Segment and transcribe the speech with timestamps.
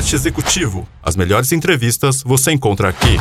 [0.00, 0.88] Podcast Executivo.
[1.02, 3.18] As melhores entrevistas você encontra aqui.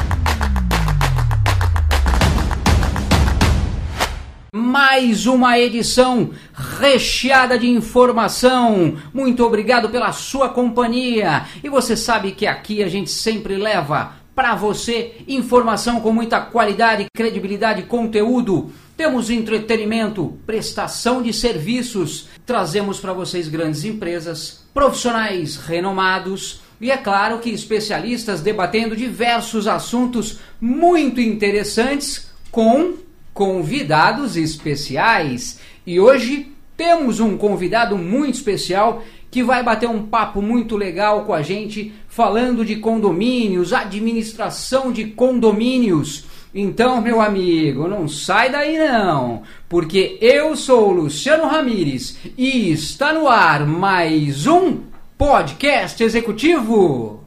[4.54, 6.32] Mais uma edição
[6.80, 8.96] recheada de informação.
[9.14, 11.46] Muito obrigado pela sua companhia.
[11.62, 17.08] E você sabe que aqui a gente sempre leva para você informação com muita qualidade,
[17.14, 18.72] credibilidade, conteúdo.
[18.96, 22.30] Temos entretenimento, prestação de serviços.
[22.46, 30.40] Trazemos para vocês grandes empresas, profissionais renomados e é claro que especialistas debatendo diversos assuntos
[30.62, 32.94] muito interessantes com
[33.34, 35.60] convidados especiais.
[35.86, 41.34] E hoje temos um convidado muito especial que vai bater um papo muito legal com
[41.34, 46.26] a gente, falando de condomínios, administração de condomínios.
[46.56, 53.14] Então, meu amigo, não sai daí não, porque eu sou o Luciano Ramires e está
[53.14, 54.89] no ar mais um
[55.20, 57.26] podcast executivo.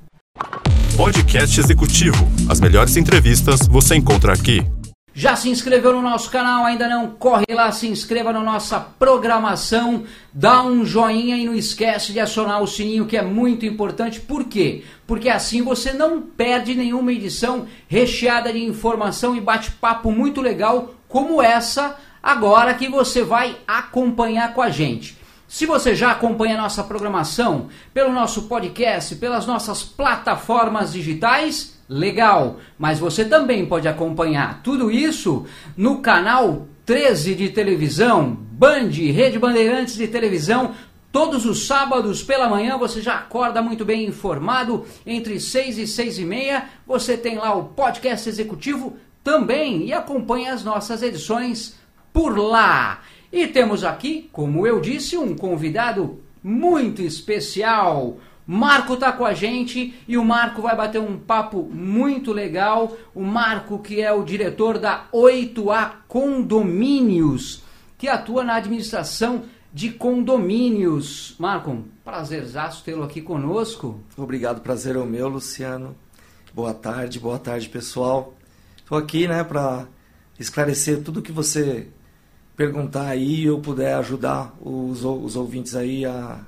[0.96, 2.26] Podcast Executivo.
[2.48, 4.66] As melhores entrevistas você encontra aqui.
[5.12, 6.64] Já se inscreveu no nosso canal?
[6.64, 7.10] Ainda não?
[7.10, 12.62] Corre lá, se inscreva na nossa programação, dá um joinha e não esquece de acionar
[12.62, 14.22] o sininho que é muito importante.
[14.22, 14.84] Por quê?
[15.06, 21.42] Porque assim você não perde nenhuma edição recheada de informação e bate-papo muito legal como
[21.42, 25.20] essa agora que você vai acompanhar com a gente.
[25.52, 32.58] Se você já acompanha nossa programação pelo nosso podcast, pelas nossas plataformas digitais, legal.
[32.78, 35.44] Mas você também pode acompanhar tudo isso
[35.76, 40.72] no canal 13 de televisão, Band, Rede Bandeirantes de televisão.
[41.12, 44.86] Todos os sábados pela manhã você já acorda muito bem informado.
[45.04, 50.54] Entre 6 e 6 e meia você tem lá o podcast executivo também e acompanha
[50.54, 51.76] as nossas edições
[52.10, 53.00] por lá.
[53.32, 58.18] E temos aqui, como eu disse, um convidado muito especial.
[58.46, 62.94] Marco está com a gente e o Marco vai bater um papo muito legal.
[63.14, 67.62] O Marco, que é o diretor da 8A Condomínios,
[67.96, 71.34] que atua na administração de condomínios.
[71.38, 73.98] Marco, prazerzaço tê-lo aqui conosco.
[74.14, 75.96] Obrigado, prazer é o meu, Luciano.
[76.52, 78.34] Boa tarde, boa tarde, pessoal.
[78.76, 79.86] Estou aqui, né, para
[80.38, 81.88] esclarecer tudo que você
[82.56, 86.40] perguntar aí e eu puder ajudar os, os ouvintes aí a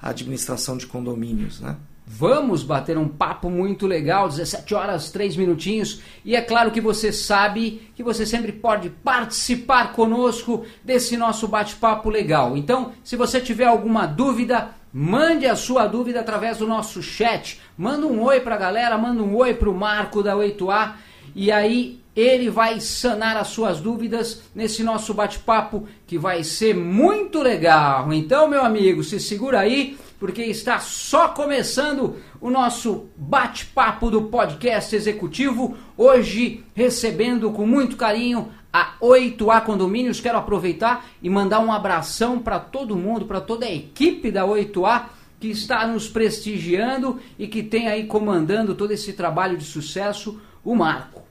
[0.00, 1.76] a administração de condomínios, né?
[2.10, 6.00] Vamos bater um papo muito legal, 17 horas 3 minutinhos.
[6.24, 12.08] E é claro que você sabe que você sempre pode participar conosco desse nosso bate-papo
[12.08, 12.56] legal.
[12.56, 17.60] Então, se você tiver alguma dúvida, mande a sua dúvida através do nosso chat.
[17.76, 20.94] Manda um oi para a galera, manda um oi para o Marco da 8A.
[21.34, 27.40] E aí ele vai sanar as suas dúvidas nesse nosso bate-papo que vai ser muito
[27.40, 28.12] legal.
[28.12, 34.96] Então, meu amigo, se segura aí, porque está só começando o nosso bate-papo do podcast
[34.96, 35.76] executivo.
[35.96, 40.20] Hoje, recebendo com muito carinho a 8A Condomínios.
[40.20, 45.06] Quero aproveitar e mandar um abração para todo mundo, para toda a equipe da 8A
[45.40, 50.74] que está nos prestigiando e que tem aí comandando todo esse trabalho de sucesso, o
[50.74, 51.22] Marco.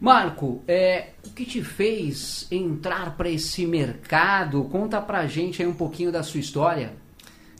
[0.00, 4.64] Marco, é, o que te fez entrar para esse mercado?
[4.64, 6.92] Conta pra gente aí um pouquinho da sua história.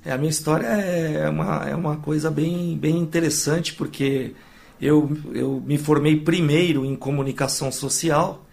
[0.05, 4.35] É, a minha história é uma, é uma coisa bem, bem interessante, porque
[4.81, 8.45] eu, eu me formei primeiro em comunicação social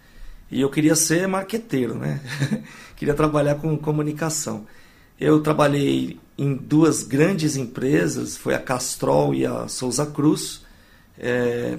[0.48, 2.20] e eu queria ser marqueteiro, né?
[2.94, 4.66] queria trabalhar com comunicação.
[5.18, 10.62] Eu trabalhei em duas grandes empresas, foi a Castrol e a Souza Cruz.
[11.18, 11.78] É,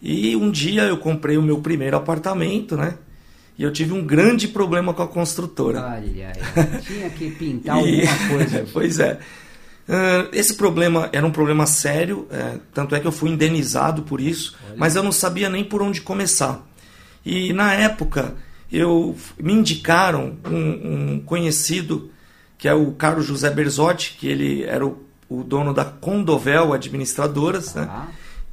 [0.00, 2.94] e um dia eu comprei o meu primeiro apartamento, né?
[3.58, 5.80] E eu tive um grande problema com a construtora.
[5.80, 6.32] Olha,
[6.86, 8.66] tinha que pintar alguma coisa.
[8.72, 9.18] pois é.
[10.32, 14.54] Esse problema era um problema sério, é, tanto é que eu fui indenizado por isso,
[14.66, 14.74] Olha.
[14.76, 16.64] mas eu não sabia nem por onde começar.
[17.24, 18.34] E na época
[18.70, 22.10] eu me indicaram um, um conhecido
[22.58, 27.74] que é o Carlos José Berzotti, que ele era o, o dono da Condovel Administradoras,
[27.74, 27.88] né?
[27.90, 28.06] ah.
[28.06, 28.08] né?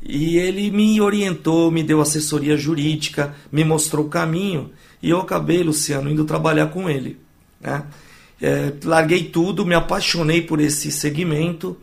[0.05, 4.71] E ele me orientou, me deu assessoria jurídica, me mostrou o caminho
[5.01, 7.19] e eu acabei, Luciano, indo trabalhar com ele.
[7.59, 7.83] Né?
[8.41, 11.75] É, larguei tudo, me apaixonei por esse segmento,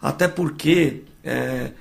[0.00, 1.72] até porque é,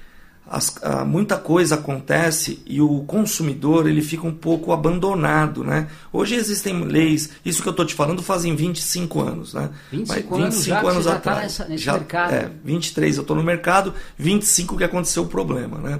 [0.53, 5.88] as, a, muita coisa acontece e o consumidor ele fica um pouco abandonado, né?
[6.11, 9.71] Hoje existem leis, isso que eu estou te falando fazem 25 anos, né?
[9.91, 11.38] 25, Mas, 25 anos, anos já tá atrás.
[11.38, 12.33] Tá nessa, nesse já, mercado.
[12.33, 16.00] É, 23 eu estou no mercado, 25 que aconteceu o problema, né?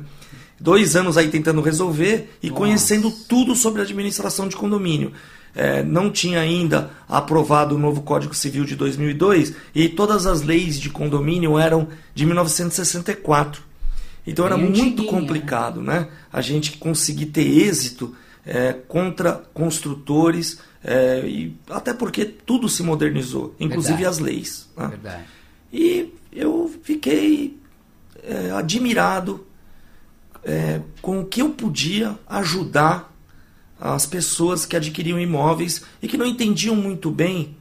[0.60, 2.60] Dois anos aí tentando resolver e Nossa.
[2.60, 5.12] conhecendo tudo sobre administração de condomínio.
[5.56, 10.80] é, não tinha ainda aprovado o novo Código Civil de 2002 e todas as leis
[10.80, 13.73] de condomínio eram de 1964.
[14.26, 16.08] Então era muito complicado, né?
[16.32, 18.16] A gente conseguir ter êxito
[18.46, 24.16] é, contra construtores é, e até porque tudo se modernizou, inclusive Verdade.
[24.16, 24.70] as leis.
[24.76, 24.88] Né?
[24.88, 25.24] Verdade.
[25.72, 27.58] E eu fiquei
[28.24, 29.46] é, admirado
[30.44, 33.14] é, com o que eu podia ajudar
[33.80, 37.58] as pessoas que adquiriam imóveis e que não entendiam muito bem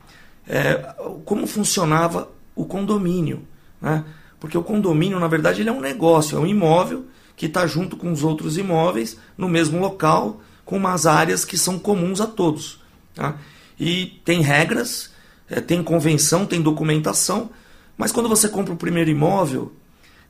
[0.46, 0.94] é,
[1.24, 3.42] como funcionava o condomínio.
[3.80, 4.04] Né?
[4.42, 7.06] Porque o condomínio, na verdade, ele é um negócio, é um imóvel
[7.36, 11.78] que está junto com os outros imóveis no mesmo local, com umas áreas que são
[11.78, 12.80] comuns a todos.
[13.14, 13.36] Tá?
[13.78, 15.12] E tem regras,
[15.48, 17.50] é, tem convenção, tem documentação,
[17.96, 19.72] mas quando você compra o primeiro imóvel,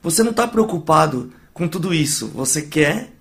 [0.02, 3.14] você não está preocupado com tudo isso, você quer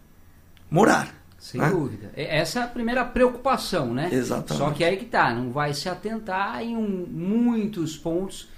[0.69, 1.15] morar.
[1.39, 1.69] Sem né?
[1.69, 2.11] dúvida.
[2.17, 4.09] Essa é a primeira preocupação, né?
[4.11, 4.57] Exatamente.
[4.57, 8.49] Só que aí que tá, não vai se atentar em um, muitos pontos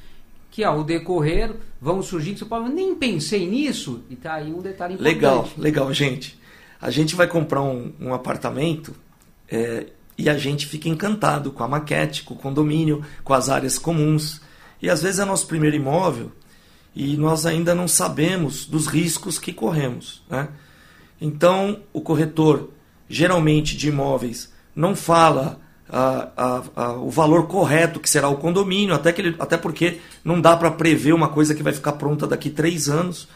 [0.53, 1.51] que ao decorrer
[1.81, 5.15] vão surgir que você pode, nem pensei nisso, e tá aí um detalhe importante.
[5.15, 6.39] Legal, legal, gente.
[6.79, 8.93] A gente vai comprar um, um apartamento
[9.49, 13.79] é, e a gente fica encantado com a maquete, com o condomínio, com as áreas
[13.79, 14.41] comuns.
[14.79, 16.31] E às vezes é nosso primeiro imóvel
[16.95, 20.21] e nós ainda não sabemos dos riscos que corremos.
[20.29, 20.49] Né?
[21.19, 22.69] Então, o corretor
[23.09, 25.59] geralmente de imóveis, não fala
[25.93, 30.41] a, a, o valor correto que será o condomínio, até, que ele, até porque não
[30.41, 33.27] dá para prever uma coisa que vai ficar pronta daqui três anos.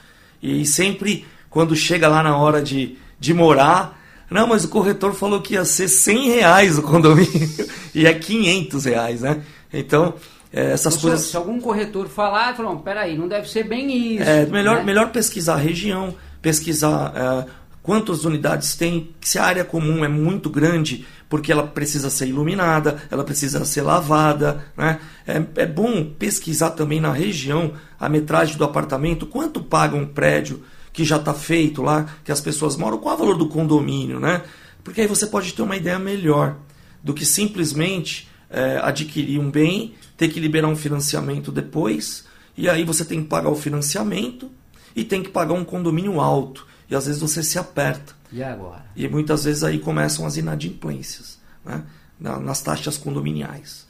[0.41, 5.39] E sempre, quando chega lá na hora de, de morar, não, mas o corretor falou
[5.39, 7.49] que ia ser 100 reais o condomínio
[7.93, 9.41] e é 500 reais, né?
[9.71, 10.15] Então,
[10.51, 11.21] é, essas se, coisas...
[11.21, 14.23] Se algum corretor falar, falar, peraí, não deve ser bem isso.
[14.27, 14.83] É, melhor, né?
[14.83, 17.45] melhor pesquisar a região, pesquisar é,
[17.83, 23.01] quantas unidades tem, se a área comum é muito grande, porque ela precisa ser iluminada,
[23.11, 24.65] ela precisa ser lavada.
[24.75, 24.99] Né?
[25.25, 30.63] É, é bom pesquisar também na região a metragem do apartamento, quanto paga um prédio
[30.93, 34.19] que já está feito lá, que as pessoas moram, qual é o valor do condomínio,
[34.19, 34.41] né?
[34.83, 36.55] Porque aí você pode ter uma ideia melhor
[37.03, 42.25] do que simplesmente é, adquirir um bem, ter que liberar um financiamento depois,
[42.57, 44.49] e aí você tem que pagar o financiamento
[44.95, 48.15] e tem que pagar um condomínio alto e às vezes você se aperta.
[48.31, 48.85] E agora?
[48.95, 51.83] E muitas vezes aí começam as inadimplências né?
[52.19, 53.87] nas taxas condominiais.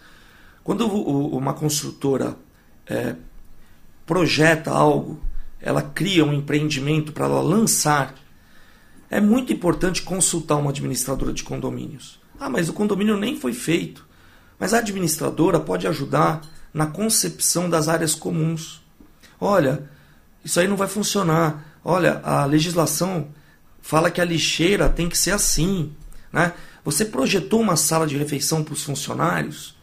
[0.63, 2.35] Quando uma construtora
[2.85, 3.15] é,
[4.05, 5.19] projeta algo,
[5.61, 8.13] ela cria um empreendimento para ela lançar,
[9.09, 12.19] é muito importante consultar uma administradora de condomínios.
[12.39, 14.05] Ah, mas o condomínio nem foi feito.
[14.59, 16.41] Mas a administradora pode ajudar
[16.73, 18.81] na concepção das áreas comuns.
[19.39, 19.89] Olha,
[20.43, 21.79] isso aí não vai funcionar.
[21.83, 23.29] Olha, a legislação
[23.87, 25.93] fala que a lixeira tem que ser assim.
[26.31, 26.51] Né?
[26.83, 29.77] Você projetou uma sala de refeição para os funcionários?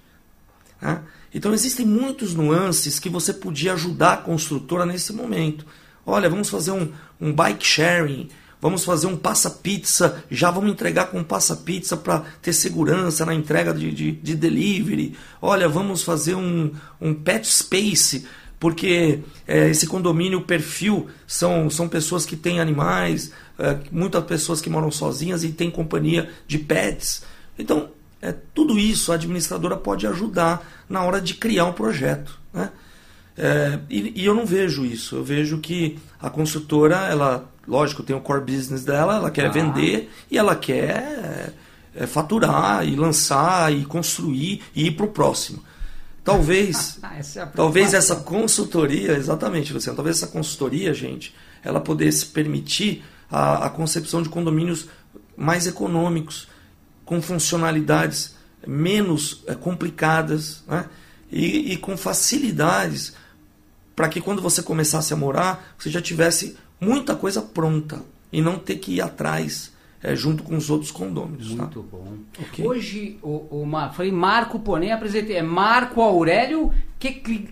[0.78, 1.00] Né?
[1.32, 5.64] Então existem muitos nuances que você podia ajudar a construtora nesse momento.
[6.04, 8.28] Olha, vamos fazer um, um bike sharing,
[8.60, 13.90] vamos fazer um passa-pizza, já vamos entregar com passa-pizza para ter segurança na entrega de,
[13.90, 15.16] de, de, delivery.
[15.40, 16.70] Olha, vamos fazer um,
[17.00, 18.26] um pet space
[18.64, 24.58] porque é, esse condomínio, o perfil, são, são pessoas que têm animais, é, muitas pessoas
[24.62, 27.24] que moram sozinhas e têm companhia de pets.
[27.58, 27.90] Então,
[28.22, 32.40] é, tudo isso a administradora pode ajudar na hora de criar um projeto.
[32.54, 32.70] Né?
[33.36, 35.16] É, e, e, eu não vejo isso.
[35.16, 39.50] Eu vejo que a construtora, ela, lógico, tem o core business dela, ela quer ah.
[39.50, 41.52] vender e ela quer
[41.94, 45.62] é, faturar e lançar e construir e ir para o próximo.
[46.24, 46.98] Talvez,
[47.36, 53.70] é talvez essa consultoria, exatamente, Luciano, talvez essa consultoria, gente, ela pudesse permitir a, a
[53.70, 54.88] concepção de condomínios
[55.36, 56.48] mais econômicos,
[57.04, 58.34] com funcionalidades
[58.66, 60.86] menos é, complicadas né?
[61.30, 63.14] e, e com facilidades
[63.94, 68.02] para que quando você começasse a morar, você já tivesse muita coisa pronta
[68.32, 69.73] e não ter que ir atrás
[70.04, 71.54] é, junto com os outros condôminos.
[71.54, 71.62] Tá?
[71.62, 71.88] Muito tá?
[71.90, 72.12] bom.
[72.38, 72.66] Okay.
[72.66, 75.36] Hoje, o, o, falei Marco Ponem, apresentei.
[75.36, 77.48] É Marco Aurélio que,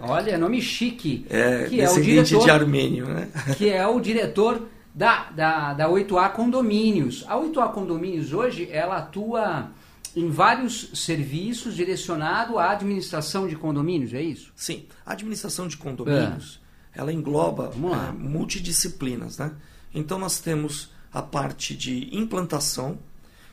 [0.00, 1.26] Olha, nome chique.
[1.28, 3.28] É, que é o diretor, de Armênio, né?
[3.58, 7.22] que é o diretor da, da, da 8A Condomínios.
[7.28, 9.70] A 8A Condomínios hoje, ela atua
[10.16, 14.52] em vários serviços direcionado à administração de condomínios, é isso?
[14.56, 14.86] Sim.
[15.04, 16.60] A administração de condomínios,
[16.94, 17.00] é.
[17.00, 19.52] ela engloba é, multidisciplinas, né?
[19.92, 22.98] Então nós temos a parte de implantação,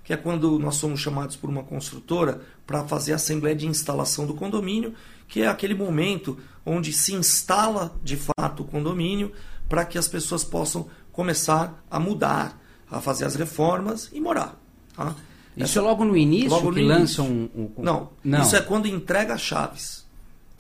[0.04, 4.26] que é quando nós somos chamados por uma construtora para fazer a assembleia de instalação
[4.26, 4.94] do condomínio,
[5.28, 9.32] que é aquele momento onde se instala de fato o condomínio
[9.70, 14.60] para que as pessoas possam começar a mudar, a fazer as reformas e morar.
[14.96, 15.16] Tá?
[15.56, 17.52] Isso é logo no início Logo que no lançam início.
[17.56, 18.42] um, um- Não, não.
[18.42, 20.01] isso é quando entrega as chaves.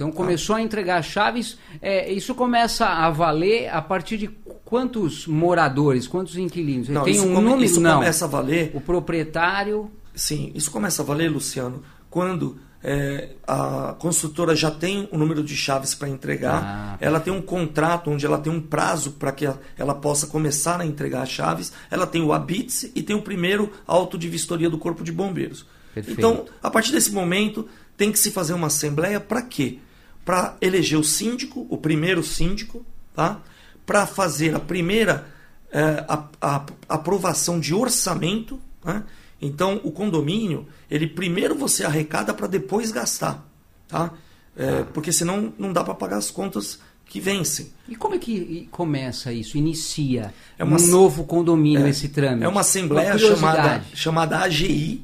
[0.02, 1.58] Então começou a entregar chaves.
[1.82, 4.28] é, isso começa a valer a partir de
[4.66, 6.90] quantos moradores, quantos inquilinos?
[6.90, 7.64] Não, Tem um come- número?
[7.64, 7.96] isso não.
[8.00, 9.92] começa a valer O proprietário.
[10.16, 15.56] Sim, isso começa a valer, Luciano, quando é, a construtora já tem o número de
[15.56, 19.46] chaves para entregar, Ah, ela tem um contrato onde ela tem um prazo para que
[19.46, 23.22] ela, ela possa começar a entregar as chaves, ela tem o ABITS e tem o
[23.22, 25.64] primeiro auto de vistoria do Corpo de Bombeiros.
[25.94, 26.18] Perfeito.
[26.20, 29.78] Então, a partir desse momento, tem que se fazer uma assembleia para quê?
[30.26, 33.40] Para eleger o síndico, o primeiro síndico, tá?
[33.86, 35.28] para fazer a primeira
[35.74, 38.60] eh, a- a- aprovação de orçamento.
[38.84, 39.04] né?
[39.42, 43.46] Então, o condomínio, ele primeiro você arrecada para depois gastar.
[43.88, 44.12] Tá?
[44.56, 47.72] Eh, Porque senão não dá para pagar as contas que vencem.
[47.88, 49.58] E como é que começa isso?
[49.58, 52.44] Inicia É uma- um novo condomínio É, esse trâmite?
[52.44, 55.04] É uma assembleia Uma chamada, chamada AGI,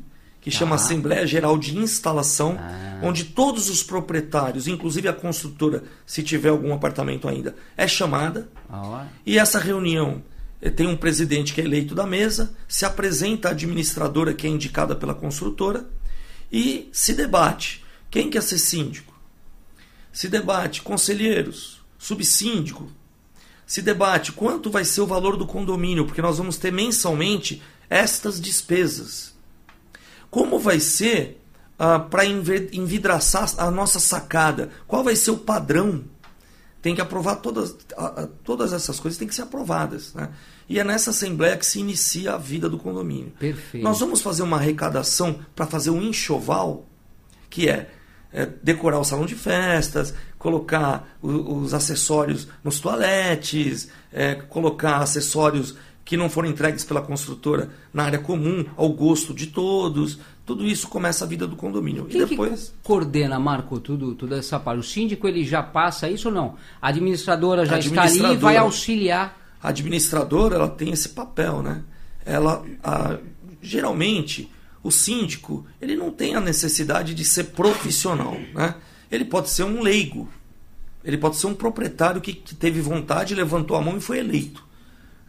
[0.50, 0.84] que chama Tá.
[0.84, 3.02] Assembleia Geral de Instalação, Ah.
[3.04, 8.50] onde todos os proprietários, inclusive a construtora, se tiver algum apartamento ainda, é chamada.
[8.70, 10.24] Ó, E essa reunião
[10.62, 14.50] eh, tem um presidente que é eleito da mesa, se apresenta a administradora que é
[14.50, 15.86] indicada pela construtora
[16.50, 19.14] e se debate quem quer ser síndico.
[20.14, 22.90] Se debate conselheiros, subsíndico.
[23.66, 28.40] Se debate quanto vai ser o valor do condomínio, porque nós vamos ter mensalmente estas
[28.40, 29.36] despesas.
[30.30, 31.42] Como vai ser
[32.10, 34.70] para envidraçar a nossa sacada?
[34.88, 36.04] Qual vai ser o padrão
[36.82, 37.76] tem que aprovar todas,
[38.44, 40.14] todas essas coisas têm que ser aprovadas.
[40.14, 40.30] Né?
[40.70, 43.34] E é nessa assembleia que se inicia a vida do condomínio.
[43.40, 43.84] Perfeito.
[43.84, 46.86] Nós vamos fazer uma arrecadação para fazer um enxoval,
[47.50, 47.90] que é,
[48.32, 55.76] é, decorar o salão de festas, colocar o- os acessórios nos toaletes, é, colocar acessórios
[56.08, 60.18] que não foram entregues pela construtora na área comum, ao gosto de todos.
[60.46, 62.06] Tudo isso começa a vida do condomínio.
[62.06, 62.70] Quem e depois.
[62.70, 64.80] que coordena, Marco, tudo, toda essa parte?
[64.80, 66.56] O síndico ele já passa isso ou não?
[66.82, 68.60] A administradora já A está ali e vai administradora.
[68.62, 69.38] auxiliar.
[69.62, 71.84] a administradora ela tem esse papel, né?
[72.26, 73.18] Ela, a-
[73.62, 74.50] geralmente,
[74.82, 78.76] o síndico ele não tem a necessidade de ser profissional, né?
[79.12, 80.30] Ele pode ser um leigo,
[81.04, 84.64] ele pode ser um proprietário que, que teve vontade, levantou a mão e foi eleito,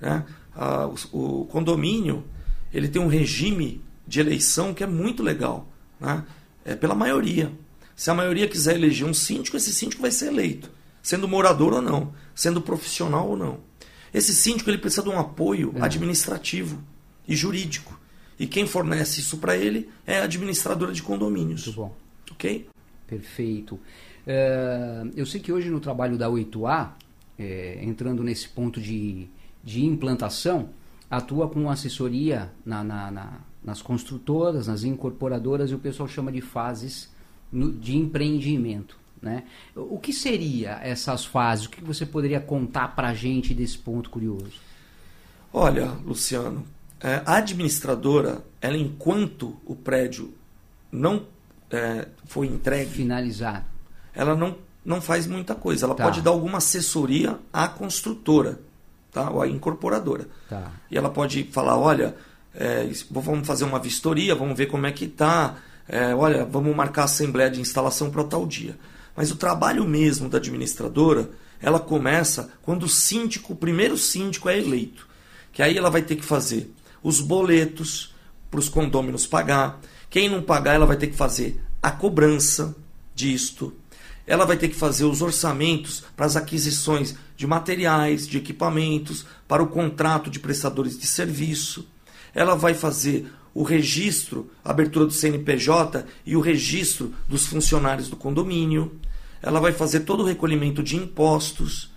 [0.00, 0.24] né?
[0.60, 2.24] Ah, o, o condomínio
[2.74, 5.68] ele tem um regime de eleição que é muito legal,
[6.00, 6.24] né?
[6.64, 7.52] É pela maioria.
[7.94, 10.68] Se a maioria quiser eleger um síndico, esse síndico vai ser eleito,
[11.02, 13.60] sendo morador ou não, sendo profissional ou não.
[14.12, 15.82] Esse síndico ele precisa de um apoio É.
[15.82, 16.82] administrativo
[17.26, 17.98] e jurídico.
[18.38, 21.66] E quem fornece isso para ele é a administradora de condomínios.
[21.66, 21.96] Muito bom.
[22.32, 22.68] Ok?
[23.06, 23.78] Perfeito.
[24.26, 26.90] É, eu sei que hoje no trabalho da 8A,
[27.38, 29.26] é, entrando nesse ponto de,
[29.64, 30.70] de implantação,
[31.10, 36.40] atua com assessoria na- na- na- nas construtoras, nas incorporadoras, e o pessoal chama de
[36.40, 37.10] fases
[37.50, 38.96] no- de empreendimento.
[39.20, 39.42] Né?
[39.74, 41.66] O que seria essas fases?
[41.66, 44.52] O que você poderia contar para a gente desse ponto curioso?
[45.52, 46.64] Olha, Luciano,
[47.00, 50.32] é, a administradora, ela enquanto o prédio
[50.92, 51.26] não
[51.70, 53.66] é, foi entregue, Finalizar.
[54.14, 55.84] ela não, não faz muita coisa.
[55.84, 56.04] Ela Tá.
[56.04, 58.60] pode dar alguma assessoria à construtora,
[59.12, 59.30] tá?
[59.30, 60.28] ou à incorporadora.
[60.48, 60.72] Tá.
[60.90, 62.16] E ela pode falar, olha,
[62.54, 65.56] é, vamos fazer uma vistoria, vamos ver como é que está.
[66.16, 68.76] olha, vamos marcar a assembleia de instalação para tal dia.
[69.16, 74.58] Mas o trabalho mesmo da administradora, ela começa quando o síndico, o primeiro síndico é
[74.58, 75.08] eleito.
[75.52, 76.72] Que aí ela vai ter que fazer
[77.02, 78.14] os boletos
[78.50, 79.80] para os condôminos pagar.
[80.10, 82.76] Quem não pagar, ela vai ter que fazer a cobrança
[83.14, 83.74] disto.
[84.28, 89.62] Ela vai ter que fazer os orçamentos para as aquisições de materiais, de equipamentos, para
[89.62, 91.88] o contrato de prestadores de serviço.
[92.34, 98.16] Ela vai fazer o registro, a abertura do CNPJ e o registro dos funcionários do
[98.16, 99.00] condomínio.
[99.42, 101.90] Ela vai fazer todo o recolhimento de impostos.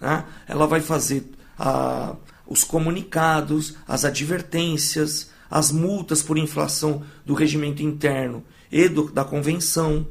[0.00, 0.24] né?
[0.46, 1.28] Ela vai fazer
[1.58, 2.14] a-
[2.46, 10.06] os comunicados, as advertências, as multas por inflação do regimento interno e do- da convenção.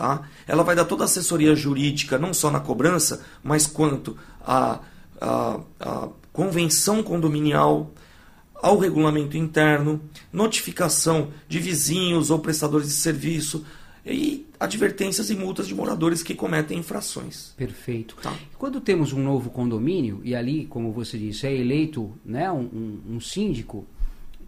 [0.00, 0.22] Tá?
[0.48, 4.80] Ela vai dar toda a assessoria jurídica, não só na cobrança, mas quanto à,
[6.32, 7.92] convenção condominial,
[8.54, 10.00] ao regulamento interno,
[10.32, 13.62] notificação de vizinhos ou prestadores de serviço
[14.06, 17.52] e advertências e multas de moradores que cometem infrações.
[17.56, 18.16] Perfeito.
[18.22, 18.32] Tá.
[18.58, 23.00] Quando temos um novo condomínio, e ali, como você disse, é eleito né, um, um-
[23.16, 23.86] um síndico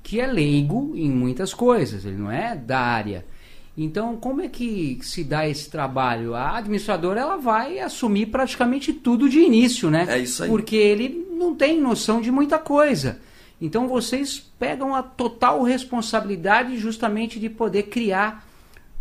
[0.02, 3.26] que é leigo em muitas coisas, ele não é da área.
[3.76, 6.34] Então, como é que se dá esse trabalho?
[6.34, 10.06] A administradora ela vai assumir praticamente tudo de início, né?
[10.08, 10.50] É isso aí.
[10.50, 13.18] Porque ele não tem noção de muita coisa.
[13.60, 18.46] Então vocês pegam a total responsabilidade justamente de poder criar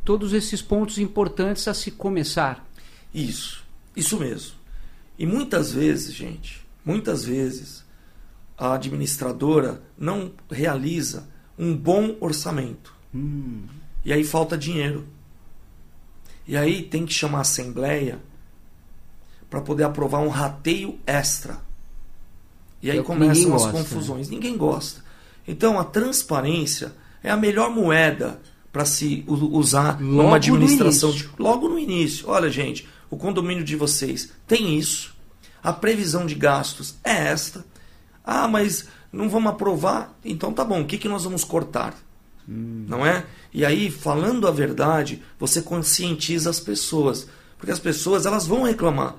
[0.06, 2.66] todos esses pontos importantes a se começar.
[3.14, 4.56] Isso, isso mesmo.
[5.18, 7.84] E muitas vezes, gente, muitas vezes
[8.58, 12.94] a administradora não realiza um bom orçamento.
[13.14, 13.64] Hum.
[14.04, 15.08] E aí falta dinheiro.
[16.48, 18.20] E aí tem que chamar a assembleia
[19.50, 21.60] para poder aprovar um rateio extra.
[22.82, 24.30] E aí começam as gosta, confusões.
[24.30, 25.04] Ninguém gosta.
[25.48, 26.94] Então a transparência
[27.24, 28.42] é a melhor moeda
[28.72, 31.30] para se usar Logo numa no administração início.
[31.30, 32.28] de- logo no início.
[32.30, 35.14] Olha, gente, o condomínio de vocês tem isso.
[35.62, 37.64] A previsão de gastos é esta.
[38.24, 40.18] Ah, mas não vamos aprovar?
[40.24, 41.94] Então tá bom, o que, que nós vamos cortar?
[42.48, 43.24] Não é?
[43.54, 47.28] E aí, falando a verdade, você conscientiza as pessoas.
[47.58, 49.16] Porque as pessoas elas vão reclamar.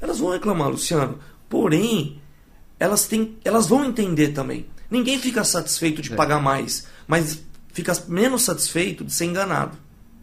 [0.00, 1.18] Elas vão reclamar, Luciano.
[1.48, 2.20] Porém,
[2.78, 4.66] elas, têm, elas vão entender também.
[4.90, 6.16] Ninguém fica satisfeito de É.
[6.16, 9.76] pagar mais, mas fica menos satisfeito de ser enganado.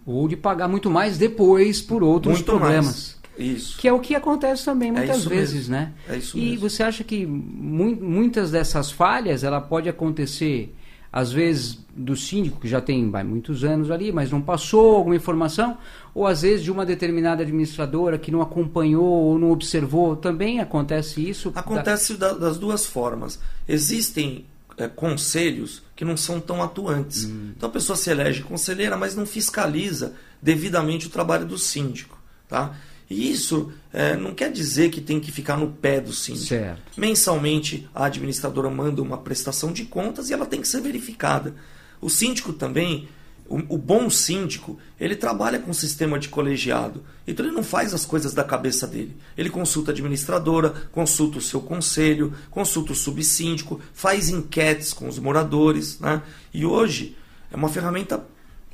[0.06, 2.86] Ou de pagar muito mais depois por outros Muito problemas.
[2.86, 3.18] mais.
[3.38, 3.78] Isso.
[3.78, 5.72] Que é o que acontece também muitas isso vezes, mesmo.
[5.74, 5.94] né?
[6.10, 6.60] É isso e mesmo.
[6.70, 10.74] você acha que mu- muitas dessas falhas ela pode acontecer
[11.20, 15.16] às vezes do síndico que já tem vai, muitos anos ali, mas não passou alguma
[15.16, 15.76] informação,
[16.14, 21.28] ou às vezes de uma determinada administradora que não acompanhou ou não observou, também acontece
[21.28, 21.52] isso?
[21.56, 23.40] Acontece da- das duas formas.
[23.68, 24.46] Existem
[24.80, 27.24] é, conselhos que não são tão atuantes.
[27.58, 32.16] Então a pessoa se elege conselheira, mas não fiscaliza devidamente o trabalho do síndico.
[32.48, 32.76] Tá?
[33.10, 36.48] E isso é, não quer dizer que tem que ficar no pé do síndico.
[36.48, 36.82] Certo.
[36.98, 41.56] Mensalmente, a administradora manda uma prestação de contas e ela tem que ser verificada.
[42.02, 43.08] O síndico também,
[43.48, 47.02] o, o bom síndico, ele trabalha com sistema de colegiado.
[47.26, 49.16] Então ele não faz as coisas da cabeça dele.
[49.38, 55.18] Ele consulta a administradora, consulta o seu conselho, consulta o subsíndico, faz enquetes com os
[55.18, 55.98] moradores.
[56.00, 56.22] Né?
[56.54, 57.16] E hoje
[57.50, 58.26] é uma ferramenta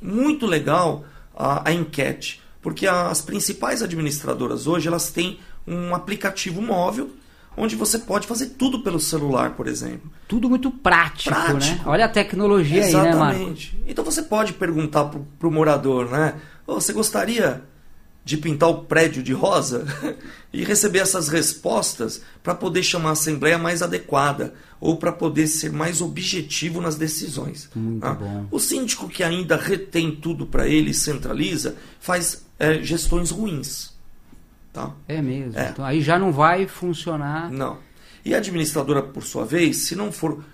[0.02, 7.10] muito legal a, a enquete, porque as principais administradoras hoje elas têm um aplicativo móvel
[7.56, 10.10] onde você pode fazer tudo pelo celular, por exemplo.
[10.26, 11.44] Tudo muito prático, né?
[11.44, 11.88] Prático.
[11.90, 13.16] Olha a tecnologia aí, né, Marco?
[13.34, 13.78] Exatamente.
[13.86, 16.34] Então você pode perguntar pro, pro morador, né?
[16.66, 17.62] "Ô, você gostaria
[18.24, 19.84] de pintar o prédio de rosa?
[20.54, 25.72] e receber essas respostas para poder chamar a assembleia mais adequada ou para poder ser
[25.72, 27.68] mais objetivo nas decisões.
[27.74, 28.46] Muito bom.
[28.52, 33.92] O síndico que ainda retém tudo para ele e centraliza faz é, gestões ruins.
[34.72, 34.92] Tá?
[35.08, 35.58] É mesmo.
[35.58, 35.70] É.
[35.70, 37.50] Então aí já não vai funcionar.
[37.50, 37.78] Não.
[38.24, 40.44] E a administradora, por sua vez, se não for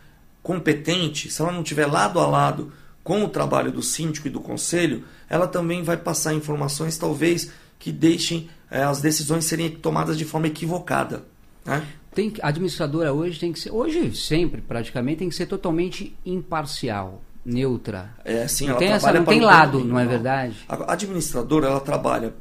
[0.43, 2.73] competente, se ela não tiver lado a lado
[3.11, 7.91] com o trabalho do síndico e do conselho, ela também vai passar informações, talvez, que
[7.91, 11.25] deixem eh, as decisões serem tomadas de forma equivocada.
[11.65, 11.85] Né?
[12.15, 16.15] Tem, que- a administradora hoje tem que ser, hoje sempre praticamente tem que ser totalmente
[16.25, 18.15] imparcial, neutra.
[18.25, 20.55] É, assim, não ela tem, essa, não tem lado, não é verdade?
[20.69, 22.33] A administradora ela trabalha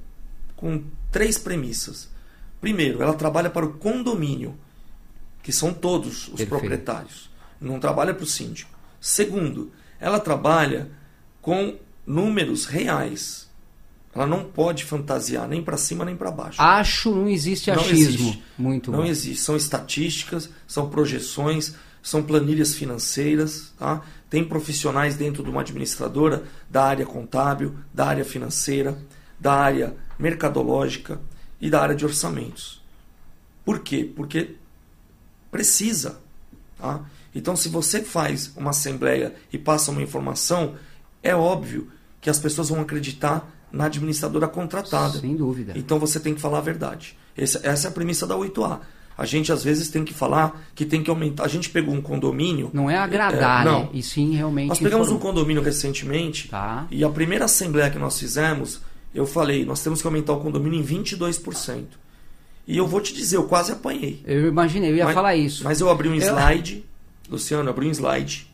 [0.56, 2.10] com três premissas.
[2.62, 4.54] Primeiro, ela trabalha para o condomínio,
[5.42, 6.50] que são todos os Perfeito.
[6.50, 7.28] proprietários.
[7.60, 8.78] Não trabalha para o síndico.
[9.02, 10.90] Segundo, ela trabalha
[11.42, 13.48] com números reais.
[14.14, 16.60] Ela não pode fantasiar nem para cima nem para baixo.
[16.62, 18.08] Acho não existe Não achismo.
[18.08, 18.44] existe.
[18.58, 19.06] Muito não bom.
[19.06, 19.42] existe.
[19.44, 23.72] São estatísticas, são projeções, são planilhas financeiras.
[23.78, 24.02] Tá?
[24.30, 28.98] Tem profissionais dentro de uma administradora da área contábil, da área financeira,
[29.40, 31.22] da área mercadológica
[31.62, 32.82] e da área de orçamentos.
[33.64, 34.12] Por quê?
[34.16, 34.56] Porque
[35.52, 36.20] precisa.
[36.78, 37.02] Tá?
[37.34, 40.76] Então, se você faz uma assembleia e passa uma informação,
[41.22, 41.88] é óbvio
[42.22, 45.20] que as pessoas vão acreditar na administradora contratada.
[45.20, 45.74] Sem dúvida.
[45.76, 47.16] Então você tem que falar a verdade.
[47.38, 48.80] Essa, essa é a premissa da 8A.
[49.16, 51.44] A gente às vezes tem que falar que tem que aumentar.
[51.44, 52.72] A gente pegou um condomínio.
[52.74, 53.84] Não é agradar, É, não.
[53.84, 53.90] né?
[53.94, 54.70] E sim realmente.
[54.70, 55.34] Nós pegamos um informar.
[55.34, 56.88] condomínio recentemente Tá.
[56.90, 58.82] e a primeira assembleia que nós fizemos,
[59.14, 61.86] eu falei, nós temos que aumentar o condomínio em 22%.
[62.68, 64.22] E eu vou te dizer, eu quase apanhei.
[64.26, 65.64] Eu imaginei, eu ia Mas- falar isso.
[65.64, 66.86] Mas eu abri um slide,
[67.30, 68.48] Luciano, abri um slide,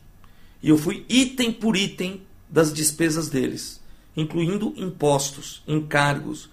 [0.62, 3.80] e eu fui item por item das despesas deles,
[4.16, 6.48] incluindo impostos, encargos,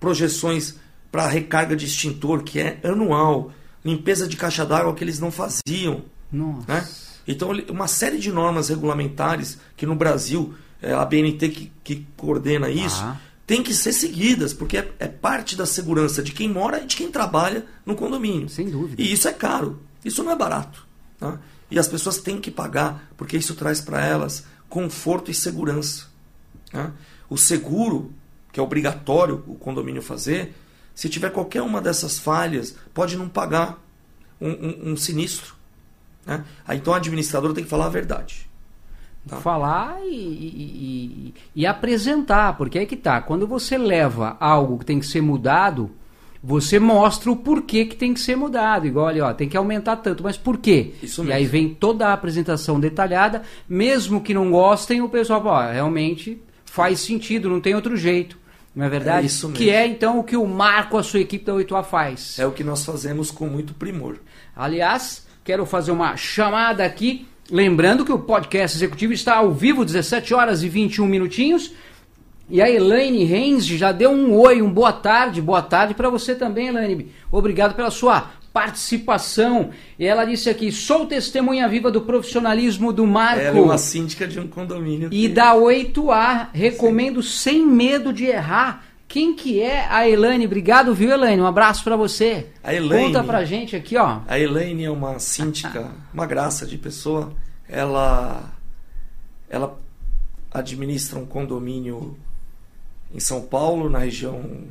[0.00, 0.76] projeções
[1.10, 3.52] para recarga de extintor, que é anual,
[3.84, 6.02] limpeza de caixa d'água que eles não faziam.
[6.32, 6.64] Nossa.
[6.66, 6.88] Né?
[7.26, 12.68] Então, uma série de normas regulamentares que no Brasil, é, a BNT que, que coordena
[12.68, 13.16] isso, Ah.
[13.46, 16.96] tem que ser seguidas, porque é, é parte da segurança de quem mora e de
[16.96, 18.48] quem trabalha no condomínio.
[18.48, 19.00] Sem dúvida.
[19.00, 20.86] E isso é caro, isso não é barato.
[21.18, 21.38] tá?
[21.70, 26.06] E as pessoas têm que pagar, porque isso traz para elas conforto e segurança.
[26.70, 26.92] tá?
[27.28, 28.12] O seguro,
[28.52, 30.54] que é obrigatório o condomínio fazer,
[30.94, 33.82] se tiver qualquer uma dessas falhas, pode não pagar
[34.40, 35.54] um, um- um sinistro.
[36.26, 36.44] Né?
[36.66, 38.48] Aí, então a administradora tem que falar a verdade.
[39.26, 39.38] Tá.
[39.38, 43.22] Falar e, e, e, e, apresentar, porque é que tá.
[43.22, 45.90] Quando você leva algo que tem que ser mudado,
[46.46, 48.86] você mostra o porquê que tem que ser mudado.
[48.86, 50.92] Igual ali, ó, tem que aumentar tanto, mas por quê?
[51.02, 51.38] Isso e mesmo.
[51.38, 56.38] aí vem toda a apresentação detalhada, mesmo que não gostem, o pessoal fala, ó, realmente
[56.66, 58.38] faz sentido, não tem outro jeito.
[58.76, 59.22] Não é verdade?
[59.22, 59.56] É isso mesmo.
[59.56, 62.38] Que é então o que o Marco, a sua equipe da 8A faz.
[62.38, 64.18] É o que nós fazemos com muito primor.
[64.54, 70.32] Aliás, quero fazer uma chamada aqui Lembrando que o podcast executivo está ao vivo, 17
[70.32, 71.72] horas e 21 minutinhos.
[72.48, 76.34] E a Elaine Reis já deu um oi, um boa tarde, boa tarde para você
[76.34, 77.10] também, Elaine.
[77.30, 79.70] Obrigado pela sua participação.
[79.98, 83.40] E ela disse aqui: sou testemunha viva do profissionalismo do Marco.
[83.40, 85.08] Ela é uma síndica de um condomínio.
[85.10, 87.28] E da 8A, recomendo Sim.
[87.28, 88.84] sem medo de errar.
[89.08, 90.46] Quem que é a Elaine?
[90.46, 91.40] Obrigado, viu, Elaine?
[91.40, 92.48] Um abraço para você.
[92.62, 94.20] A Elaine, Conta pra gente aqui, ó.
[94.26, 97.32] A Elaine é uma síndica, uma graça de pessoa.
[97.68, 98.52] Ela
[99.48, 99.78] ela
[100.52, 102.16] administra um condomínio
[103.14, 104.64] em São Paulo, na região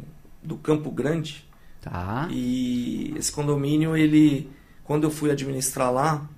[0.44, 1.50] do Campo Grande.
[1.82, 2.28] Tá.
[2.30, 4.52] E esse condomínio, ele
[4.84, 6.30] quando eu fui administrar lá,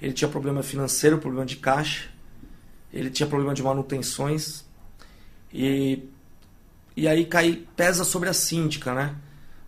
[0.00, 2.08] ele tinha problema financeiro, problema de caixa.
[2.92, 4.64] Ele tinha problema de manutenções.
[5.52, 6.08] E
[6.96, 9.14] e aí cai, pesa sobre a síndica, né?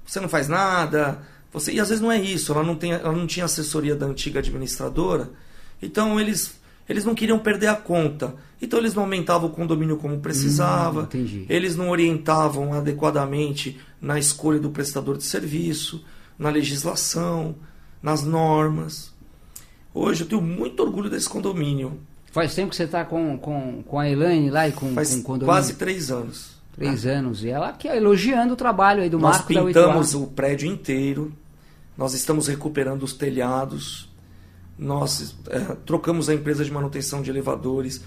[0.04, 3.12] Você não faz nada, você e às vezes não é isso, ela não, tem, ela
[3.12, 5.30] não tinha assessoria da antiga administradora,
[5.80, 6.54] então eles,
[6.88, 8.34] eles não queriam perder a conta.
[8.60, 14.58] Então eles não aumentavam o condomínio como precisava, hum, eles não orientavam adequadamente na escolha
[14.60, 16.04] do prestador de serviço,
[16.38, 17.56] na legislação,
[18.02, 19.12] nas normas.
[19.94, 21.98] Hoje eu tenho muito orgulho desse condomínio.
[22.30, 25.20] Faz tempo que você está com, com, com a Elaine lá e com, Faz com
[25.20, 25.46] o condomínio?
[25.52, 26.52] quase três anos.
[26.74, 27.44] Três anos.
[27.44, 30.22] E ela aqui elogiando o trabalho aí do Nós Marco da pintamos 8A.
[30.22, 31.32] o prédio inteiro.
[31.98, 34.08] Nós estamos recuperando os telhados.
[34.78, 38.02] Nós é, trocamos a empresa de manutenção de elevadores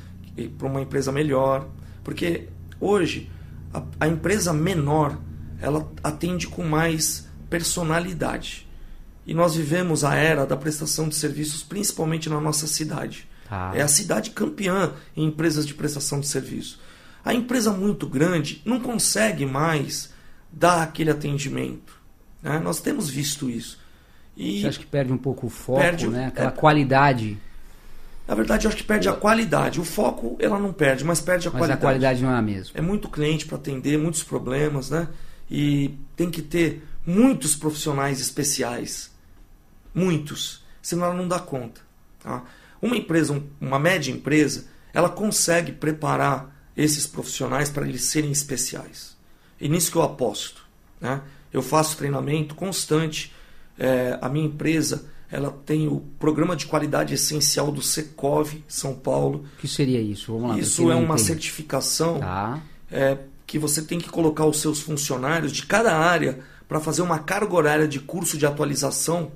[0.57, 1.67] para uma empresa melhor.
[2.03, 2.47] Porque
[2.79, 3.29] hoje
[3.73, 5.17] a, a empresa menor
[5.59, 8.67] ela atende com mais personalidade.
[9.25, 13.27] E nós vivemos a era da prestação de serviços, principalmente na nossa cidade.
[13.49, 13.71] Tá.
[13.73, 16.79] É a cidade campeã em empresas de prestação de serviço.
[17.23, 20.13] A empresa muito grande não consegue mais
[20.51, 21.99] dar aquele atendimento.
[22.41, 22.59] Né?
[22.59, 23.79] Nós temos visto isso.
[24.35, 26.27] E, Você acha que perde um pouco o foco, Perde né?
[26.27, 27.37] Aquela é- qualidade.
[28.27, 29.79] na verdade, eu acho que perde a qualidade.
[29.79, 31.79] O foco ela não perde, mas perde a Mas qualidade.
[31.79, 32.71] a qualidade não é a mesma.
[32.77, 35.07] É muito cliente para atender, muitos problemas, né?
[35.49, 39.11] E tem que ter muitos profissionais especiais.
[39.93, 40.63] Muitos.
[40.81, 41.81] Senão ela não dá conta.
[42.21, 42.43] tá?
[42.81, 49.15] Uma empresa, um- uma média empresa, ela consegue preparar esses profissionais para eles serem especiais.
[49.61, 50.65] E nisso que eu aposto.
[50.99, 51.21] Né?
[51.53, 53.31] Eu faço treinamento constante.
[53.77, 59.43] É, a minha empresa ela tem o programa de qualidade essencial do Secov São Paulo.
[59.57, 60.31] O que seria isso?
[60.33, 60.59] Vamos lá.
[60.59, 61.21] Isso é uma entende.
[61.23, 62.61] certificação Tá.
[62.91, 67.19] é, que você tem que colocar os seus funcionários de cada área para fazer uma
[67.19, 69.31] carga horária de curso de atualização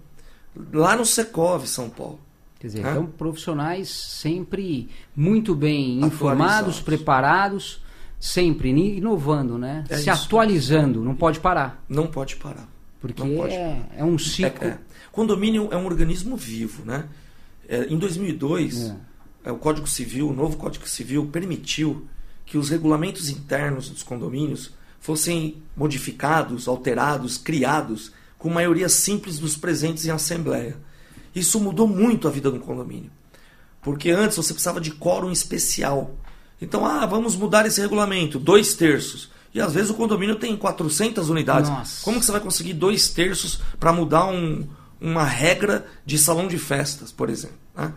[0.71, 2.19] lá no Secov, São Paulo.
[2.59, 2.91] Quer dizer, Hã?
[2.91, 7.81] então profissionais sempre muito bem informados, preparados,
[8.19, 9.83] sempre inovando, né?
[9.89, 10.25] É Se isso.
[10.25, 11.83] atualizando, não pode parar.
[11.89, 12.67] Não pode parar.
[12.99, 14.67] Porque é, é um ciclo.
[14.67, 14.79] É, é.
[15.11, 17.07] Condomínio é um organismo vivo, né?
[17.67, 18.93] É, em 2002,
[19.43, 22.07] é, o Código Civil, o novo Código Civil permitiu
[22.45, 30.05] que os regulamentos internos dos condomínios fossem modificados, alterados, criados com maioria simples dos presentes
[30.05, 30.77] em assembleia.
[31.33, 33.11] Isso mudou muito a vida do condomínio.
[33.81, 36.15] Porque antes você precisava de quórum especial.
[36.61, 39.29] Então, ah, vamos mudar esse regulamento, dois terços.
[39.53, 41.69] E às vezes o condomínio tem 400 unidades.
[41.69, 42.03] Nossa.
[42.03, 44.67] Como que você vai conseguir dois terços para mudar um-
[45.01, 47.57] uma regra de salão de festas, por exemplo?
[47.75, 47.93] né?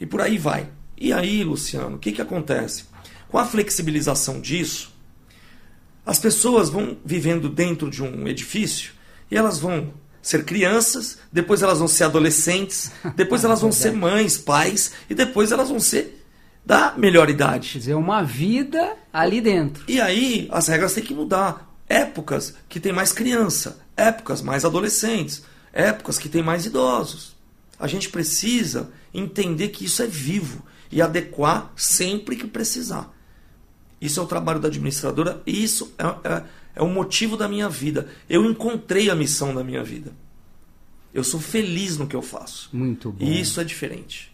[0.00, 0.68] E por aí vai.
[0.98, 2.84] E aí, Luciano, o que, que acontece?
[3.28, 4.92] Com a flexibilização disso,
[6.04, 8.92] as pessoas vão vivendo dentro de um edifício
[9.30, 14.36] e elas vão ser crianças, depois elas vão ser adolescentes, depois elas vão ser mães,
[14.36, 16.21] pais e depois elas vão ser
[16.64, 17.72] da melhor Quer idade.
[17.72, 19.84] dizer, uma vida ali dentro.
[19.88, 21.70] E aí as regras têm que mudar.
[21.88, 27.36] Épocas que tem mais criança, épocas mais adolescentes, épocas que tem mais idosos.
[27.78, 33.12] A gente precisa entender que isso é vivo e adequar sempre que precisar.
[34.00, 36.42] Isso é o trabalho da administradora e isso é, é,
[36.76, 38.08] é o motivo da minha vida.
[38.28, 40.12] Eu encontrei a missão da minha vida.
[41.12, 42.70] Eu sou feliz no que eu faço.
[42.72, 43.24] Muito bom.
[43.24, 44.31] E isso é diferente.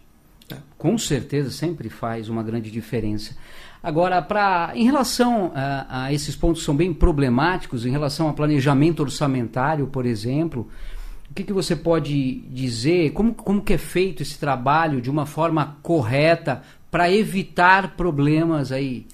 [0.76, 3.37] Com certeza sempre faz uma grande diferença.
[3.82, 8.32] Agora, pra, em relação a, a esses pontos que são bem problemáticos, em relação a
[8.32, 10.68] planejamento orçamentário, por exemplo,
[11.30, 13.12] O que, que você pode dizer?
[13.12, 19.06] Como, como que é feito esse trabalho de uma forma correta para evitar problemas aí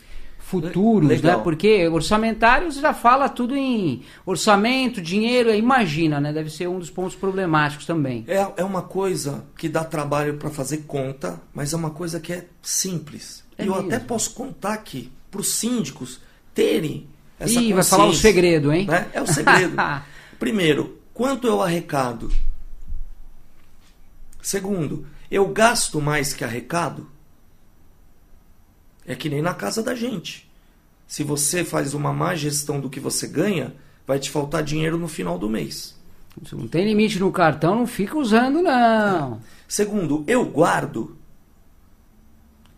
[0.60, 1.14] futuros, né?
[1.16, 1.42] Legal.
[1.42, 6.32] Porque orçamentário você já fala tudo em orçamento, dinheiro, imagina, né?
[6.32, 8.24] Deve ser um dos pontos problemáticos também.
[8.26, 12.32] É, é uma coisa que dá trabalho para fazer conta, mas é uma coisa que
[12.32, 13.44] é simples.
[13.56, 13.88] É e eu mesmo?
[13.88, 16.20] até posso contar aqui para os síndicos
[16.54, 17.06] terem
[17.38, 18.86] essa Ih, vai falar o segredo, hein?
[18.86, 19.08] né?
[19.12, 19.76] É o segredo.
[20.38, 22.30] Primeiro, quanto eu arrecado?
[24.40, 27.10] Segundo, eu gasto mais que arrecado?
[29.06, 30.43] É que nem na casa da gente.
[31.06, 33.74] Se você faz uma má gestão do que você ganha,
[34.06, 35.94] vai te faltar dinheiro no final do mês.
[36.44, 39.40] Se não tem limite no cartão, não fica usando, não.
[39.68, 41.16] Segundo, eu guardo.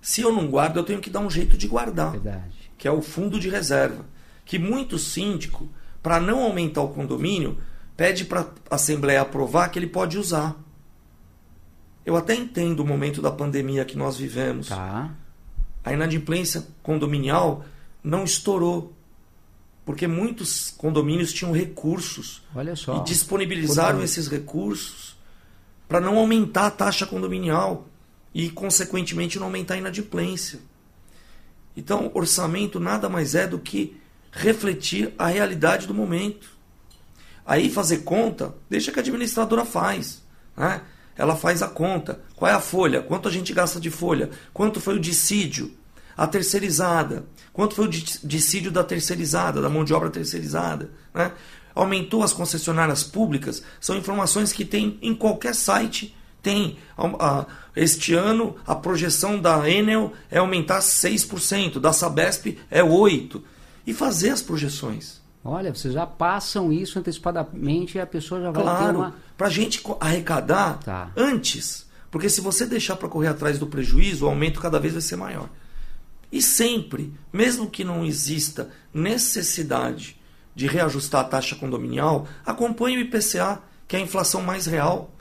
[0.01, 2.71] Se eu não guardo, eu tenho que dar um jeito de guardar, Verdade.
[2.77, 4.05] que é o fundo de reserva.
[4.45, 5.69] Que muito síndico,
[6.03, 7.59] para não aumentar o condomínio,
[7.97, 10.55] pede para a Assembleia aprovar que ele pode usar.
[12.05, 14.69] Eu até entendo o momento da pandemia que nós vivemos.
[14.69, 15.11] Tá.
[15.83, 17.65] A inadimplência condominial
[18.07, 18.93] não estourou.
[19.85, 22.99] Porque muitos condomínios tinham recursos Olha só.
[23.01, 25.17] e disponibilizaram Por- esses recursos
[25.89, 27.87] para não aumentar a taxa condominial
[28.35, 30.59] e, consequentemente, não aumentar a inadimplência.
[31.77, 33.97] Então, orçamento nada mais é do que
[34.33, 36.49] refletir a realidade do momento.
[37.45, 40.23] Aí fazer conta, deixa que a administradora faz.
[40.57, 40.81] Né?
[41.17, 42.21] Ela faz a conta.
[42.35, 43.03] Qual é a folha?
[43.03, 44.31] Quanto a gente gasta de folha?
[44.53, 45.73] Quanto foi o dissídio?
[46.17, 47.25] A terceirizada.
[47.53, 50.91] Quanto foi o dis- dissídio da terceirizada, da mão de obra terceirizada?
[51.15, 51.33] Né?
[51.75, 53.63] Aumentou as concessionárias públicas?
[53.81, 56.17] São informações que tem em qualquer site.
[56.43, 56.79] Tem.
[57.75, 63.43] Este ano, a projeção da Enel é aumentar 6%, da Sabesp é 8%.
[63.87, 65.21] E fazer as projeções.
[65.45, 69.15] Olha, vocês já passam isso antecipadamente e a pessoa já vai ter Claro, uma.
[69.37, 71.11] para a gente arrecadar Tá.
[71.17, 71.87] antes.
[72.11, 75.15] Porque se você deixar para correr atrás do prejuízo, o aumento cada vez vai ser
[75.17, 75.49] maior.
[76.31, 80.17] E sempre, mesmo que não exista necessidade
[80.55, 85.15] de reajustar a taxa condominial, acompanhe o IPCA, que é a inflação mais real.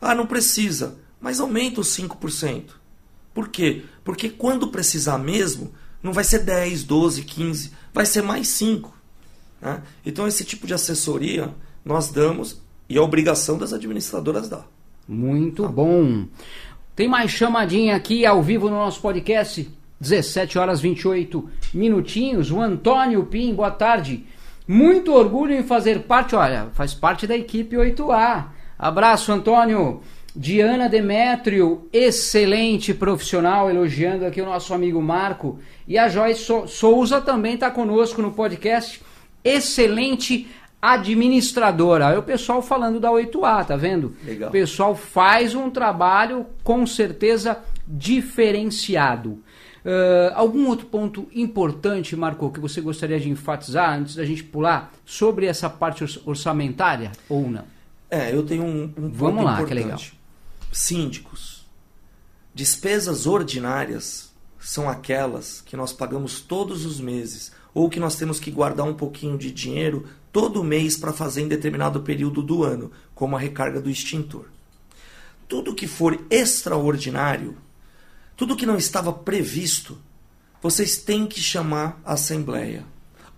[0.00, 2.70] Ah, não precisa, mas aumenta os 5%.
[3.34, 3.84] Por quê?
[4.02, 8.96] Porque quando precisar mesmo, não vai ser 10, 12, 15, vai ser mais 5.
[9.60, 9.82] né?
[10.04, 14.66] Então, esse tipo de assessoria nós damos e é obrigação das administradoras dar.
[15.06, 16.26] Muito bom.
[16.94, 19.70] Tem mais chamadinha aqui ao vivo no nosso podcast.
[20.00, 22.50] 17 horas 28 minutinhos.
[22.50, 24.24] O Antônio Pim, boa tarde.
[24.68, 28.46] Muito orgulho em fazer parte, olha, faz parte da equipe 8A.
[28.78, 30.00] Abraço, Antônio.
[30.38, 35.58] Diana Demétrio, excelente profissional, elogiando aqui o nosso amigo Marco.
[35.88, 39.00] E a Joyce Sou- Souza também está conosco no podcast.
[39.42, 40.46] Excelente
[40.82, 42.08] administradora.
[42.08, 44.14] Aí o pessoal falando da 8A, tá vendo?
[44.24, 44.50] Legal.
[44.50, 49.40] O pessoal faz um trabalho com certeza diferenciado.
[49.86, 54.92] Ah, algum outro ponto importante, Marco, que você gostaria de enfatizar antes da gente pular
[55.04, 57.64] sobre essa parte orç- orçamentária ou não?
[58.10, 59.84] É, eu tenho um, um Vamos lá, que importante.
[59.84, 60.00] legal.
[60.72, 61.64] Síndicos.
[62.54, 68.50] Despesas ordinárias são aquelas que nós pagamos todos os meses ou que nós temos que
[68.50, 73.36] guardar um pouquinho de dinheiro todo mês para fazer em determinado período do ano, como
[73.36, 74.46] a recarga do extintor.
[75.48, 77.56] Tudo que for extraordinário,
[78.36, 79.98] tudo que não estava previsto,
[80.62, 82.84] vocês têm que chamar a Assembleia.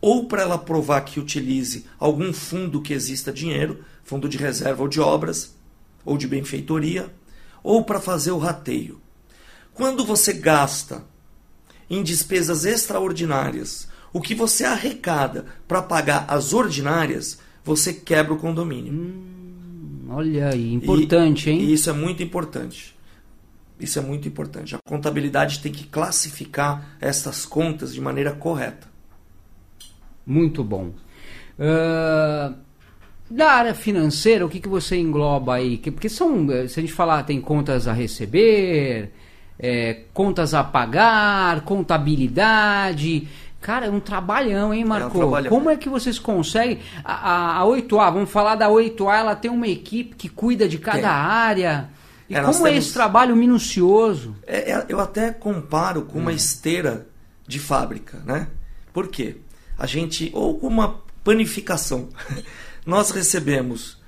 [0.01, 4.89] Ou para ela provar que utilize algum fundo que exista dinheiro, fundo de reserva ou
[4.89, 5.55] de obras,
[6.05, 7.13] ou de benfeitoria,
[7.63, 9.01] ou para fazer o rateio.
[9.75, 11.05] Quando você gasta
[11.91, 19.15] em despesas extraordinárias o que você arrecada para pagar as ordinárias, você quebra o condomínio.
[20.09, 21.61] Olha aí, importante, E- hein?
[21.61, 22.97] E isso é muito importante.
[23.81, 24.75] Isso é muito importante.
[24.75, 28.87] A contabilidade tem que classificar essas contas de maneira correta.
[30.27, 30.91] Muito bom.
[31.59, 32.53] Ah,
[33.31, 35.77] da área financeira, o que, que você engloba aí?
[35.79, 39.13] Que- Porque são, eh, se a gente falar, tem contas a receber,
[39.59, 43.29] eh, contas a pagar, contabilidade.
[43.61, 45.19] Cara, é um trabalhão, hein, Marco?
[45.19, 45.51] trabalhão.
[45.51, 46.79] Como é que vocês conseguem?
[47.05, 50.79] A, a, a 8A, vamos falar da 8A, ela tem uma equipe que cuida de
[50.79, 51.07] cada Tem.
[51.09, 51.89] área.
[52.29, 54.37] E É, como é temos- esse trabalho minucioso?
[54.47, 56.23] É, é, eu até comparo com Hum.
[56.23, 57.07] uma esteira
[57.47, 58.49] de fábrica, né?
[58.93, 59.37] Por quê?
[59.79, 62.09] A gente, ou com uma panificação.
[62.85, 63.99] Nós recebemos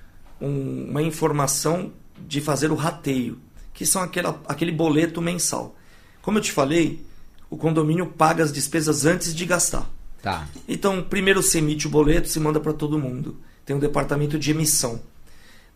[0.41, 1.93] um- uma informação
[2.27, 3.39] de fazer o rateio,
[3.73, 5.75] que são aquela, aquele boleto mensal.
[6.23, 7.05] Como eu te falei,
[7.49, 9.89] o condomínio paga as despesas antes de gastar.
[10.23, 10.47] Tá.
[10.69, 13.39] Então, primeiro se emite o boleto, se manda para todo mundo.
[13.65, 15.01] Tem um departamento de emissão.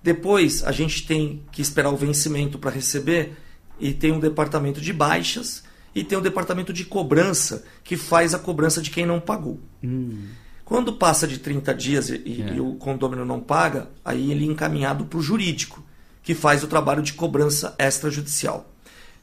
[0.04, 3.38] Depois a gente tem que esperar o vencimento para receber
[3.80, 5.64] e tem um departamento de baixas
[5.94, 9.58] e tem um departamento de cobrança que faz a cobrança de quem não pagou.
[9.82, 10.26] Hum.
[10.62, 12.54] Quando passa de 30 dias e, é.
[12.54, 15.82] e o condômino não paga, aí ele é encaminhado para o jurídico,
[16.22, 18.70] que faz o trabalho de cobrança extrajudicial.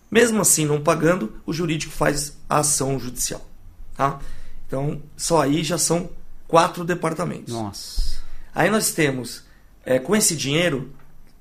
[0.10, 3.48] Mesmo assim, não pagando, o jurídico faz a ação judicial.
[3.96, 4.20] Tá?
[4.66, 6.10] Então, só aí já são
[6.48, 7.54] quatro departamentos.
[7.54, 8.20] Nossa.
[8.54, 9.44] Aí nós temos,
[9.86, 10.92] é, com esse dinheiro,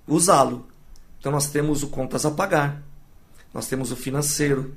[0.06, 0.66] usá-lo.
[1.18, 2.82] Então, nós temos o contas a pagar,
[3.52, 4.74] nós temos o financeiro,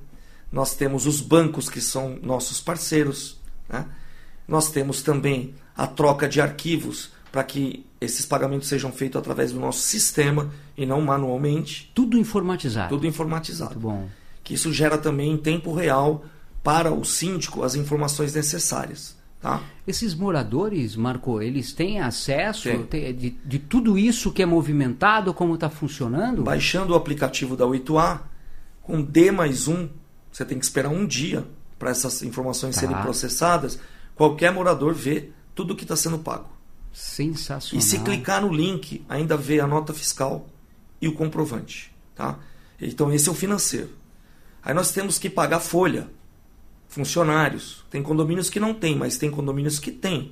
[0.52, 3.86] nós temos os bancos que são nossos parceiros, né?
[4.48, 9.60] nós temos também a troca de arquivos para que esses pagamentos sejam feitos através do
[9.60, 11.92] nosso sistema e não manualmente.
[11.96, 12.90] Tudo informatizado.
[12.90, 13.80] Tudo informatizado.
[13.80, 14.10] Muito bom.
[14.44, 16.26] Que isso gera também em tempo real
[16.62, 19.16] para o síndico as informações necessárias.
[19.44, 19.62] Tá?
[19.86, 23.14] Esses moradores, Marco, eles têm acesso Tem.
[23.14, 26.44] De, de, tudo isso que é movimentado, como está funcionando?
[26.44, 28.22] Baixando o aplicativo da 8A,
[28.82, 29.90] com D mais um,
[30.32, 31.46] você tem que esperar um dia
[31.78, 32.80] para essas informações tá.
[32.80, 33.78] serem processadas.
[34.16, 36.48] Qualquer morador vê tudo que está sendo pago.
[36.94, 37.86] Sensacional.
[37.86, 40.48] E se clicar no link, ainda vê a nota fiscal
[41.02, 41.94] e o comprovante.
[42.16, 42.40] Tá?
[42.80, 43.90] Então, esse é o financeiro.
[44.64, 46.08] Aí nós temos que pagar folha,
[46.94, 47.84] funcionários.
[47.90, 50.32] Tem condomínios que não tem, mas tem condomínios que tem.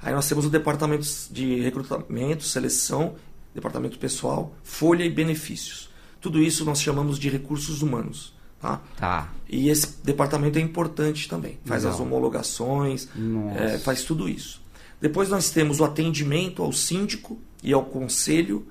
[0.00, 3.14] Aí nós temos o departamento de recrutamento, seleção,
[3.54, 5.88] departamento pessoal, folha e benefícios.
[6.20, 8.34] Tudo isso nós chamamos de recursos humanos.
[8.60, 8.82] Tá?
[8.96, 9.32] tá.
[9.48, 11.58] E esse departamento é importante também.
[11.64, 11.90] Faz Não.
[11.90, 13.08] as homologações,
[13.56, 14.60] é, faz tudo isso.
[15.00, 18.66] Depois nós temos o atendimento ao síndico e ao conselho,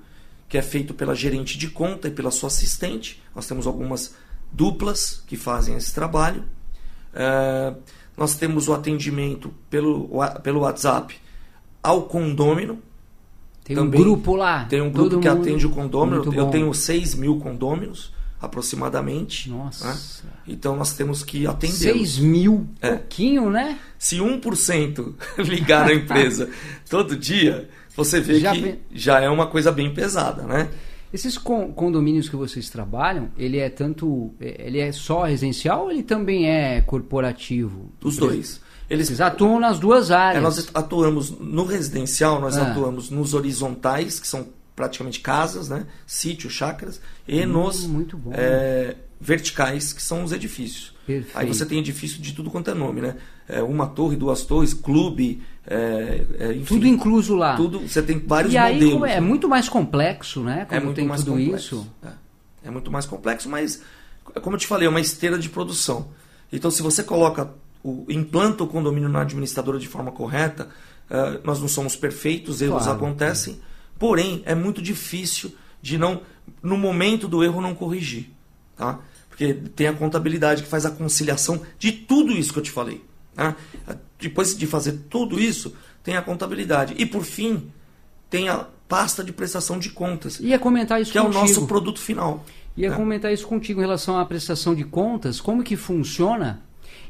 [0.48, 3.20] que é feito pela gerente de conta e pela sua assistente.
[3.34, 4.14] Nós temos algumas
[4.52, 6.44] duplas que fazem esse trabalho.
[7.16, 7.74] É,
[8.16, 10.08] nós temos o atendimento pelo,
[10.42, 11.16] pelo WhatsApp
[11.82, 12.78] ao condômino.
[13.64, 14.64] Tem Também um grupo lá.
[14.64, 16.32] Tem um grupo que atende o condômino.
[16.32, 19.50] Eu tenho 6 mil condôminos aproximadamente.
[19.50, 19.88] Nossa.
[19.88, 20.30] Né?
[20.48, 21.92] Então nós temos que atender.
[21.92, 22.90] 6 mil, é.
[22.90, 23.78] pouquinho, né?
[23.98, 26.48] Se 1% ligar na empresa
[26.88, 30.68] todo dia, você vê já que já é uma coisa bem pesada, né?
[31.12, 36.02] Esses condomínios que vocês trabalham, ele é tanto, é, ele é só residencial ou ele
[36.02, 37.90] também é corporativo?
[38.02, 38.60] Os dois.
[38.88, 40.38] Eles Vocês atuam nas duas áreas.
[40.38, 42.70] É, nós atuamos no residencial, nós ah.
[42.70, 45.86] atuamos nos horizontais, que são praticamente casas, né?
[46.06, 47.88] sítios, chácaras, e hum, nos
[48.32, 50.94] é, verticais, que são os edifícios.
[51.06, 51.36] Perfeito.
[51.36, 53.16] Aí você tem edifício de tudo quanto é nome, né?
[53.48, 57.56] É, uma torre, duas torres, clube, é, é, enfim, tudo incluso lá.
[57.56, 59.10] Tudo, você tem vários e aí, modelos.
[59.10, 60.66] É, muito mais complexo, né?
[60.70, 61.76] é muito mais tudo complexo.
[61.76, 61.92] isso.
[62.02, 62.68] É.
[62.68, 63.82] é muito mais complexo, mas
[64.42, 66.08] como eu te falei, é uma esteira de produção.
[66.52, 67.50] Então, se você coloca
[67.82, 70.68] o implanta o condomínio na administradora de forma correta,
[71.10, 73.60] uh, nós não somos perfeitos, erros claro, acontecem.
[73.98, 76.20] Porém, é muito difícil de não,
[76.62, 78.30] no momento do erro, não corrigir.
[78.76, 78.98] Tá?
[79.28, 83.04] Porque tem a contabilidade que faz a conciliação de tudo isso que eu te falei.
[83.36, 83.54] Tá?
[84.18, 86.94] Depois de fazer tudo isso, tem a contabilidade.
[86.96, 87.70] E por fim,
[88.28, 90.40] tem a pasta de prestação de contas.
[90.40, 91.36] Ia comentar isso Que contigo.
[91.36, 92.44] é o nosso produto final.
[92.76, 92.96] Ia né?
[92.96, 96.62] comentar isso contigo em relação à prestação de contas, como que funciona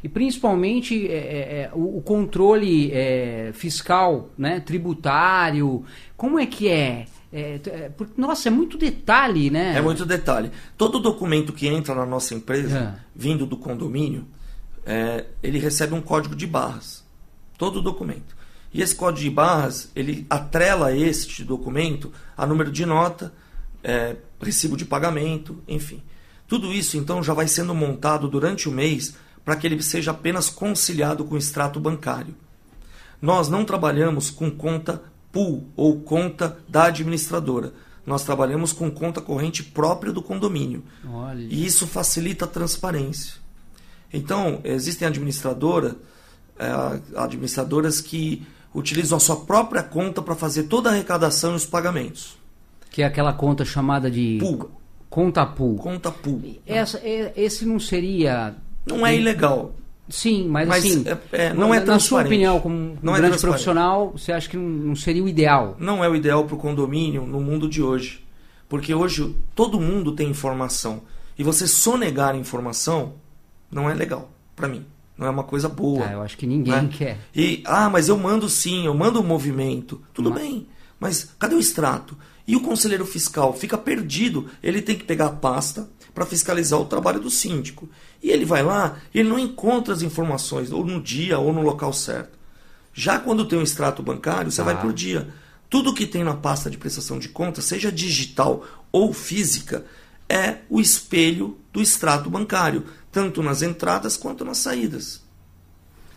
[0.03, 5.85] e principalmente é, é, é, o, controle é, fiscal, né, tributário,
[6.17, 7.07] como é que é?
[7.33, 9.77] é, é nossa, é muito detalhe, né?
[9.77, 10.51] É muito detalhe.
[10.77, 14.27] Todo documento que entra na nossa empresa, vindo do condomínio,
[15.43, 17.05] ele recebe um código de barras.
[17.59, 18.37] Todo documento.
[18.73, 23.33] E esse código de barras, ele atrela este documento a número de nota,
[24.41, 26.03] recibo de pagamento, enfim.
[26.47, 30.49] Tudo isso, então, já vai sendo montado durante o mês para que ele seja apenas
[30.49, 32.35] conciliado com o extrato bancário.
[33.21, 37.73] Nós não trabalhamos com conta pool ou conta da administradora.
[38.05, 40.85] Nós trabalhamos com conta corrente própria do condomínio.
[41.09, 41.43] Olha.
[41.43, 43.35] E isso facilita a transparência.
[44.13, 45.97] Então, existem administradora,
[46.59, 46.67] é,
[47.17, 52.37] administradoras que utilizam a sua própria conta para fazer toda a arrecadação e os pagamentos.
[52.91, 54.71] Que é aquela conta chamada de pool.
[55.09, 55.77] Conta pool.
[55.77, 56.57] Conta pool.
[56.67, 58.55] Essa, esse não seria
[58.87, 59.75] não é ilegal.
[60.09, 63.19] Sim, mas, mas assim, é, é, não é Na sua opinião, como não um é
[63.19, 65.77] grande profissional, você acha que não seria o ideal?
[65.81, 68.25] Não é o ideal para o condomínio no mundo de hoje.
[68.69, 71.03] Porque hoje todo mundo tem informação.
[71.37, 73.15] E você sonegar informação
[73.71, 74.85] não é legal para mim.
[75.17, 76.07] Não é uma coisa boa.
[76.07, 76.91] Ah, eu acho que ninguém né?
[76.93, 77.19] quer.
[77.35, 80.03] E, ah, mas eu mando sim, eu mando o um movimento.
[80.13, 80.43] Tudo mas...
[80.43, 80.67] bem,
[81.01, 82.17] mas cadê o extrato?
[82.47, 84.49] E o conselheiro fiscal fica perdido.
[84.63, 87.89] Ele tem que pegar a pasta para fiscalizar o trabalho do síndico.
[88.23, 91.63] E ele vai lá e ele não encontra as informações, ou no dia ou no
[91.63, 92.39] local certo.
[92.93, 94.65] Já quando tem um extrato bancário, você ah.
[94.65, 95.29] vai por dia.
[95.69, 99.85] Tudo que tem na pasta de prestação de contas, seja digital ou física,
[100.29, 105.23] é o espelho do extrato bancário, tanto nas entradas quanto nas saídas.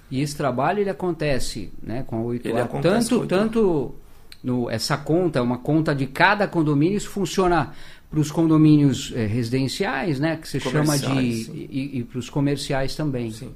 [0.10, 2.82] E esse trabalho ele acontece né, com a 8A.
[2.82, 3.95] Tanto, tanto
[4.41, 7.74] no, essa conta, uma conta de cada condomínio, isso funciona
[8.10, 11.12] para os condomínios eh, residenciais, né, que se chama de.
[11.12, 13.30] E, e para os comerciais também.
[13.32, 13.51] Sim.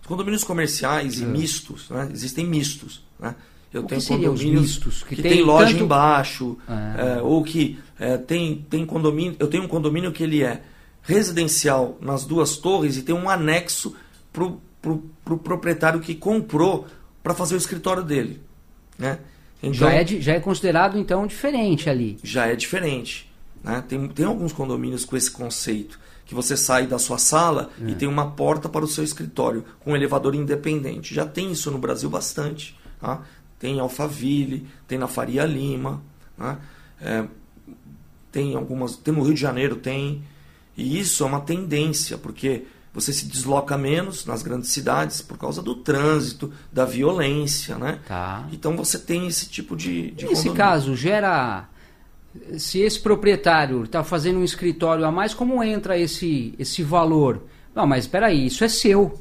[0.00, 1.26] Os condomínios comerciais e é.
[1.26, 3.02] mistos, né, existem mistos.
[3.18, 3.34] Né?
[3.74, 5.84] Eu o tenho condomínios mistos, que, que tem, tem loja tanto...
[5.84, 6.56] embaixo,
[6.96, 9.34] é, ou que é, tem, tem condomínio.
[9.40, 10.62] Eu tenho um condomínio que ele é
[11.06, 13.94] residencial nas duas torres e tem um anexo
[14.32, 16.86] para o pro, pro proprietário que comprou
[17.22, 18.40] para fazer o escritório dele.
[18.98, 19.18] Né?
[19.62, 22.18] Então, já, é, já é considerado então diferente ali.
[22.22, 23.30] Já é diferente.
[23.64, 23.82] Né?
[23.88, 27.90] Tem, tem alguns condomínios com esse conceito que você sai da sua sala é.
[27.90, 31.14] e tem uma porta para o seu escritório com um elevador independente.
[31.14, 32.76] Já tem isso no Brasil bastante.
[33.00, 33.22] Tá?
[33.58, 36.02] Tem em Alphaville, tem na Faria Lima,
[36.36, 36.58] né?
[37.00, 37.24] é,
[38.30, 40.22] tem algumas, tem no Rio de Janeiro tem.
[40.76, 45.62] E isso é uma tendência, porque você se desloca menos nas grandes cidades por causa
[45.62, 48.00] do trânsito, da violência, né?
[48.06, 48.46] Tá.
[48.52, 51.68] Então você tem esse tipo de, de Nesse caso, gera
[52.58, 57.42] se esse proprietário está fazendo um escritório a mais, como entra esse, esse valor?
[57.74, 59.20] Não, mas espera aí, isso é seu.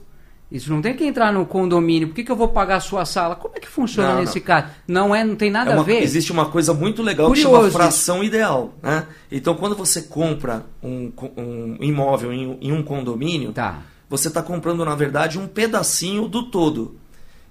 [0.52, 2.10] Isso não tem que entrar no condomínio.
[2.10, 3.36] Por que, que eu vou pagar a sua sala?
[3.36, 4.46] Como é que funciona não, nesse não.
[4.46, 4.68] caso?
[4.88, 6.04] Não é, não tem nada é uma, a ver.
[6.04, 7.50] Existe uma coisa muito legal Curioso.
[7.50, 8.74] que chama fração ideal.
[8.82, 9.08] Né?
[9.32, 13.82] Então, quando você compra um, um imóvel em, em, um condomínio, tá.
[14.08, 16.96] você está comprando, na verdade, um pedacinho do todo.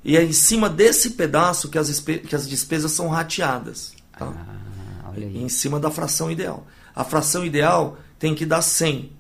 [0.04, 3.92] E é em cima desse pedaço que as, que as despesas são rateadas.
[4.16, 4.32] Tá?
[4.32, 6.64] Ah, em cima da fração ideal.
[6.94, 9.10] A fração ideal tem que dar 100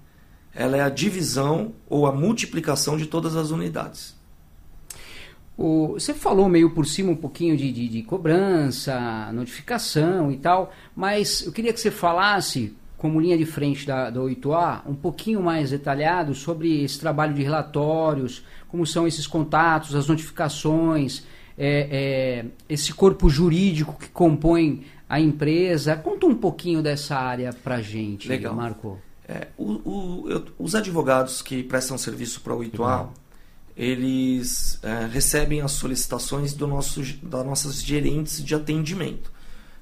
[0.54, 4.14] ela é a divisão ou a multiplicação de todas as unidades.
[5.56, 10.72] O, você falou meio por cima um pouquinho de, de, de, cobrança, notificação e tal,
[10.96, 15.40] mas eu queria que você falasse, como linha de frente da, da 8A, um pouquinho
[15.40, 21.24] mais detalhado sobre esse trabalho de relatórios, como são esses contatos, as notificações,
[21.56, 25.94] é, é, esse corpo jurídico que compõe a empresa.
[25.94, 28.54] Conta um pouquinho dessa área para gente, Legal.
[28.54, 28.98] Marco.
[29.26, 33.08] É, o, o, os advogados que prestam serviço para o 8A,
[33.76, 39.32] eles é, recebem as solicitações do nosso, das nossas gerentes de atendimento.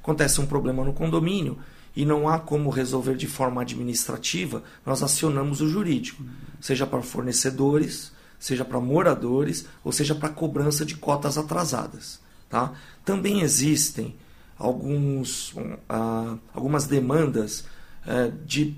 [0.01, 1.59] Acontece um problema no condomínio
[1.95, 6.25] e não há como resolver de forma administrativa, nós acionamos o jurídico,
[6.61, 12.19] seja para fornecedores, seja para moradores, ou seja para cobrança de cotas atrasadas.
[12.49, 12.73] Tá?
[13.05, 14.17] Também existem
[14.59, 17.65] alguns, uh, algumas demandas
[18.07, 18.77] uh, de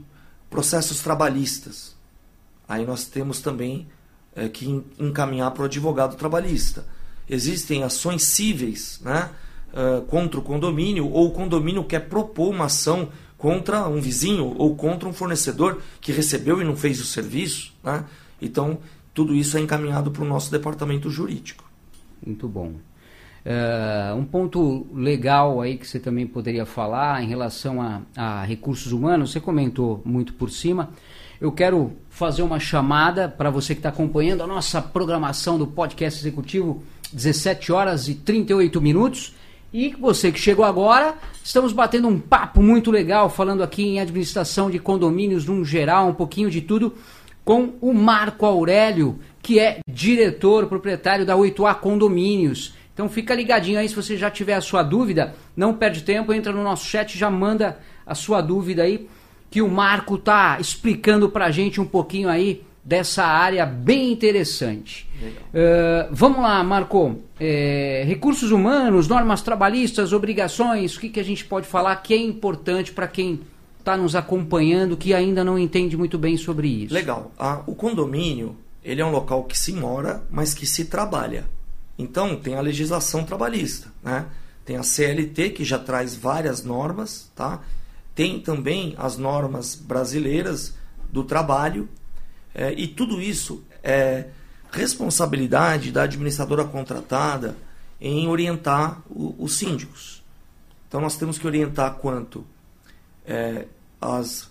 [0.55, 1.97] processos trabalhistas.
[2.69, 3.89] Aí nós temos também
[4.37, 6.87] é, que encaminhar para o advogado trabalhista.
[7.29, 9.31] Existem ações cíveis né,
[9.73, 14.77] uh, contra o condomínio, ou o condomínio quer propor uma ação contra um vizinho ou
[14.77, 17.73] contra um fornecedor que recebeu e não fez o serviço.
[17.83, 18.05] Né?
[18.41, 18.79] Então,
[19.13, 21.65] tudo isso é encaminhado para o nosso departamento jurídico.
[22.25, 22.75] Muito bom.
[23.45, 28.91] Uh, um ponto legal aí que você também poderia falar em relação a, a, recursos
[28.91, 30.91] humanos, você comentou muito por cima.
[31.39, 36.21] Eu quero fazer uma chamada para você que está acompanhando a nossa programação do podcast
[36.21, 36.83] executivo,
[37.13, 39.35] 17 horas e 38 minutos.
[39.71, 44.71] E você que chegou agora, estamos batendo um papo muito legal, falando aqui em administração
[44.71, 46.95] de condomínios num geral, um pouquinho de tudo,
[47.45, 52.73] com o Marco Aurélio, que é diretor proprietário da 8A Condomínios.
[52.95, 56.53] Então fica ligadinho aí se você já tiver a sua dúvida, não perde tempo, entra
[56.53, 59.09] no nosso chat, já manda a sua dúvida aí,
[59.51, 65.09] que o Marco tá explicando pra gente um pouquinho aí dessa área bem interessante.
[65.23, 67.19] Uh, vamos lá, Marco.
[67.41, 72.17] É, recursos humanos, normas trabalhistas, obrigações, o que, que a gente pode falar que é
[72.17, 73.41] importante para quem
[73.79, 76.95] está nos acompanhando que ainda não entende muito bem sobre isso?
[76.95, 77.33] Legal.
[77.39, 81.45] Ah, o condomínio ele é um local que se mora, mas que se trabalha.
[81.99, 84.27] Então, tem a legislação trabalhista, né?
[84.65, 87.61] Tem a CLT, que já traz várias normas, tá?
[88.15, 90.75] Tem também as normas brasileiras
[91.11, 91.89] do trabalho,
[92.55, 94.29] é, e tudo isso é
[94.71, 97.57] responsabilidade da administradora contratada
[98.01, 100.23] em orientar o, os síndicos.
[100.89, 102.45] Então, nós temos que orientar quanto
[103.27, 103.67] é,
[104.01, 104.49] as,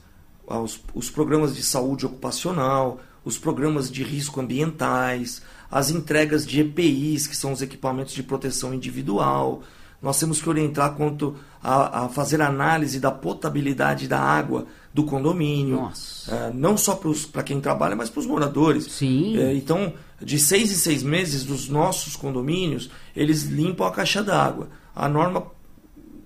[0.47, 5.41] aos, os programas de saúde ocupacional, os programas de risco ambientais,
[5.73, 9.63] as entregas de EPIs, que são os equipamentos de proteção individual.
[9.99, 15.91] Nós temos que orientar quanto a, a fazer análise da potabilidade da água do condomínio.
[16.27, 17.01] É, não só
[17.31, 18.83] para quem trabalha, mas para os moradores.
[18.83, 19.35] Sim.
[19.39, 24.69] É, então, de seis em seis meses, dos nossos condomínios, eles limpam a caixa d'água.
[24.95, 25.47] A norma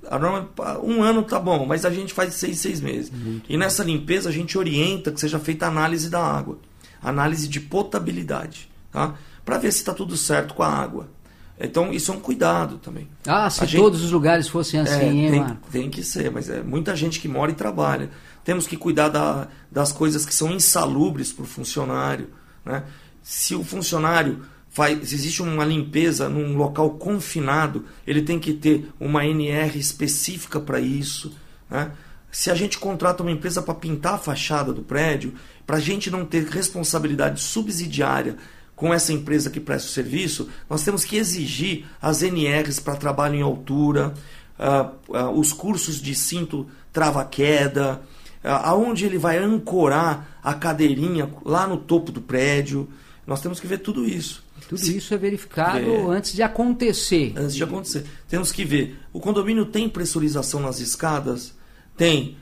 [0.09, 0.49] a norma,
[0.83, 3.09] um ano tá bom, mas a gente faz seis, seis meses.
[3.11, 6.59] Muito e nessa limpeza a gente orienta que seja feita análise da água,
[7.01, 9.15] análise de potabilidade, tá?
[9.47, 11.09] Para ver se está tudo certo com a água.
[11.57, 13.07] Então isso é um cuidado também.
[13.25, 15.81] Ah, se todos os lugares fossem assim, é, hein, tem?
[15.83, 18.09] Tem que ser, mas é muita gente que mora e trabalha.
[18.43, 22.27] Temos que cuidar da, das coisas que são insalubres para o funcionário.
[22.65, 22.83] Né?
[23.23, 28.91] Se o funcionário faz, se existe uma limpeza num local confinado, ele tem que ter
[28.99, 31.33] uma NR específica para isso.
[31.69, 31.89] Né?
[32.29, 35.33] Se a gente contrata uma empresa para pintar a fachada do prédio,
[35.65, 38.35] para a gente não ter responsabilidade subsidiária
[38.77, 43.33] com essa empresa que presta o serviço, nós temos que exigir as NRs para trabalho
[43.33, 44.13] em altura,
[44.59, 48.03] uh, uh, os cursos de cinto trava-queda,
[48.43, 52.87] uh, aonde ele vai ancorar a cadeirinha lá no topo do prédio.
[53.25, 54.43] Nós temos que ver tudo isso.
[54.69, 57.33] Tudo Se, isso é verificado é, antes de acontecer.
[57.35, 58.05] Antes de acontecer.
[58.29, 58.99] Temos que ver.
[59.11, 61.55] O condomínio tem pressurização nas escadas?
[61.97, 62.37] Tem.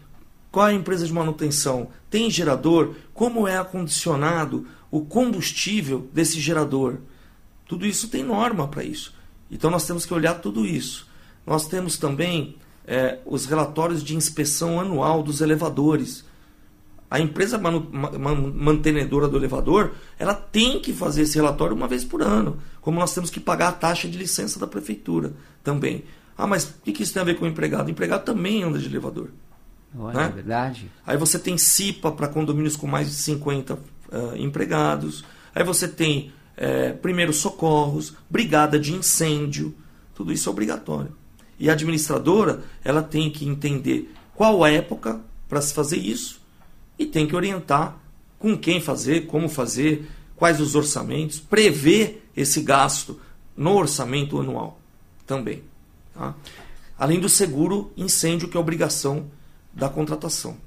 [0.51, 1.87] Qual é a empresa de manutenção?
[2.09, 2.95] Tem gerador?
[3.13, 4.67] Como é acondicionado?
[4.95, 6.99] O combustível desse gerador.
[7.67, 9.13] Tudo isso tem norma para isso.
[9.51, 11.05] Então nós temos que olhar tudo isso.
[11.45, 12.55] Nós temos também
[12.87, 16.23] é, os relatórios de inspeção anual dos elevadores.
[17.11, 22.05] A empresa manu, man, mantenedora do elevador, ela tem que fazer esse relatório uma vez
[22.05, 26.05] por ano, como nós temos que pagar a taxa de licença da prefeitura também.
[26.37, 27.87] Ah, mas o que isso tem a ver com o empregado?
[27.87, 29.27] O empregado também anda de elevador.
[29.97, 30.25] Olha, né?
[30.25, 30.91] é verdade.
[31.05, 33.77] Aí você tem CIPA para condomínios com mais de 50
[34.11, 35.23] uh, empregados.
[35.53, 39.73] Aí você tem é, primeiros socorros, brigada de incêndio,
[40.13, 41.11] tudo isso é obrigatório.
[41.59, 46.41] E a administradora ela tem que entender qual a época para se fazer isso
[46.97, 47.97] e tem que orientar
[48.39, 53.19] com quem fazer, como fazer, quais os orçamentos, prever esse gasto
[53.55, 54.79] no orçamento anual
[55.25, 55.63] também.
[56.13, 56.35] Tá?
[56.97, 59.27] Além do seguro incêndio, que é obrigação
[59.73, 60.57] da contratação.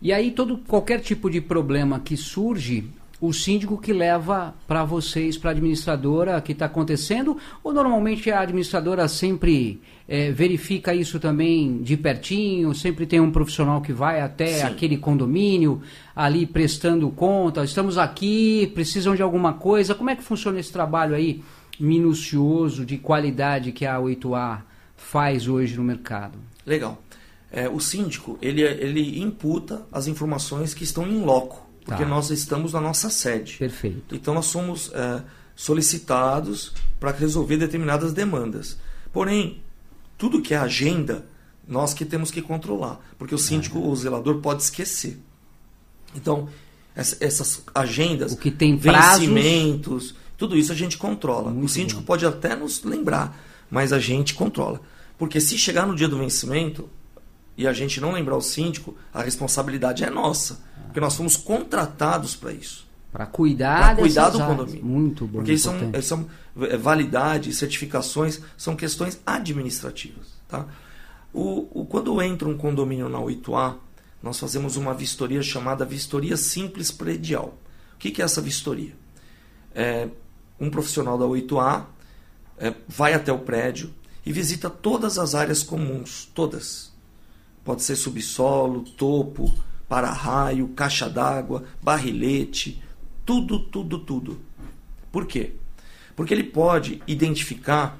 [0.00, 2.84] E aí todo qualquer tipo de problema que surge,
[3.20, 8.40] o síndico que leva para vocês, para a administradora, que está acontecendo, ou normalmente a
[8.40, 14.58] administradora sempre é, verifica isso também de pertinho, sempre tem um profissional que vai até
[14.58, 14.66] Sim.
[14.66, 15.80] aquele condomínio,
[16.14, 21.14] ali prestando conta, estamos aqui, precisam de alguma coisa, como é que funciona esse trabalho
[21.14, 21.42] aí
[21.80, 24.60] minucioso, de qualidade que a 8A
[24.94, 26.38] faz hoje no mercado?
[26.66, 27.05] Legal
[27.56, 32.08] é, o síndico ele, ele imputa as informações que estão em loco, porque tá.
[32.08, 33.56] nós estamos na nossa sede.
[33.56, 34.14] Perfeito.
[34.14, 35.22] Então nós somos é,
[35.56, 38.76] solicitados para resolver determinadas demandas.
[39.10, 39.62] Porém,
[40.18, 41.24] tudo que é agenda,
[41.66, 43.88] nós que temos que controlar, porque o síndico, ah.
[43.88, 45.18] o zelador, pode esquecer.
[46.14, 46.50] Então,
[46.94, 49.26] essas agendas, o que tem prazos...
[49.26, 51.50] vencimentos, tudo isso a gente controla.
[51.50, 52.06] Muito o síndico bom.
[52.06, 54.78] pode até nos lembrar, mas a gente controla.
[55.16, 56.86] Porque se chegar no dia do vencimento,
[57.56, 60.60] e a gente não lembrar o síndico, a responsabilidade é nossa.
[60.86, 62.86] Porque nós fomos contratados para isso.
[63.10, 64.84] Para cuidar, pra cuidar do condomínio.
[64.84, 65.38] Muito bom.
[65.38, 66.26] Porque são, são
[66.60, 70.26] é, validade, certificações, são questões administrativas.
[70.46, 70.66] Tá?
[71.32, 73.76] O, o, quando entra um condomínio na 8A,
[74.22, 77.56] nós fazemos uma vistoria chamada Vistoria Simples Predial.
[77.94, 78.94] O que, que é essa vistoria?
[79.74, 80.08] É,
[80.60, 81.84] um profissional da 8A
[82.58, 83.94] é, vai até o prédio
[84.26, 86.85] e visita todas as áreas comuns, todas
[87.66, 89.52] Pode ser subsolo, topo,
[89.88, 92.80] para-raio, caixa d'água, barrilete,
[93.24, 94.40] tudo, tudo, tudo.
[95.10, 95.54] Por quê?
[96.14, 97.98] Porque ele pode identificar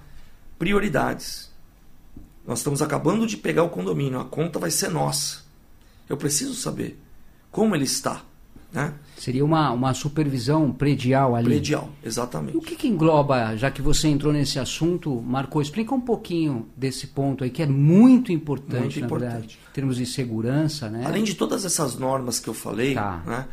[0.56, 1.50] prioridades.
[2.46, 5.44] Nós estamos acabando de pegar o condomínio, a conta vai ser nossa.
[6.08, 7.02] Eu preciso saber
[7.50, 8.22] como ele está.
[8.76, 8.92] Né?
[9.16, 11.46] Seria uma, uma supervisão predial ali.
[11.46, 12.58] Predial, exatamente.
[12.58, 17.06] O que, que, engloba, já que você entrou nesse assunto, Marco, explica um pouquinho desse
[17.06, 19.30] ponto aí, que é muito importante, muito na importante.
[19.30, 20.90] verdade, em termos de segurança.
[20.90, 21.04] Né?
[21.06, 23.22] Além de todas essas normas que eu falei, tá.
[23.24, 23.46] né,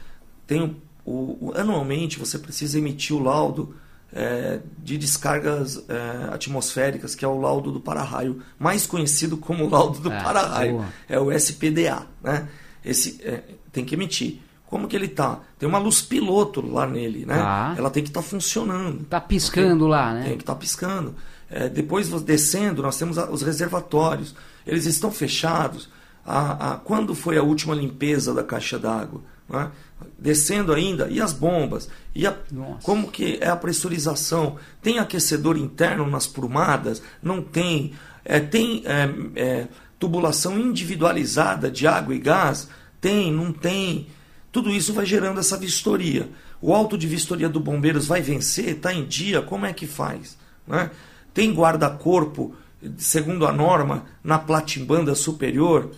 [0.45, 3.73] tem o, o, anualmente você precisa emitir o laudo
[4.11, 9.99] é, de descargas é, atmosféricas, que é o laudo do para-raio, mais conhecido como laudo
[10.01, 10.83] do é, para-raio.
[11.07, 12.05] É o SPDA.
[12.21, 12.45] Né?
[12.83, 14.41] Esse, é, tem que emitir.
[14.73, 15.39] Como que ele tá?
[15.59, 17.35] Tem uma luz piloto lá nele, né?
[17.37, 17.75] Ah.
[17.77, 19.05] Ela tem que estar tá funcionando.
[19.05, 20.23] Tá piscando lá, né?
[20.23, 21.13] Tem que estar tá piscando.
[21.47, 24.33] É, depois, descendo, nós temos os reservatórios.
[24.65, 25.89] Eles estão fechados.
[26.25, 29.21] A, a, quando foi a última limpeza da caixa d'água?
[29.47, 29.69] Né?
[30.17, 31.87] Descendo ainda, e as bombas?
[32.15, 32.35] E a,
[32.81, 34.55] como que é a pressurização?
[34.81, 36.99] Tem aquecedor interno nas prumadas?
[37.21, 37.93] Não tem.
[38.25, 39.67] É, tem é, é,
[39.99, 42.67] tubulação individualizada de água e gás?
[42.99, 44.07] Tem, não tem.
[44.53, 46.29] Tudo isso vai gerando essa vistoria.
[46.61, 48.69] O auto de vistoria do Bombeiros vai vencer?
[48.69, 49.41] Está em dia?
[49.41, 50.37] Como é que faz?
[50.65, 50.89] Né?
[51.33, 52.55] Tem guarda-corpo
[52.97, 55.91] segundo a norma, na platimbanda superior,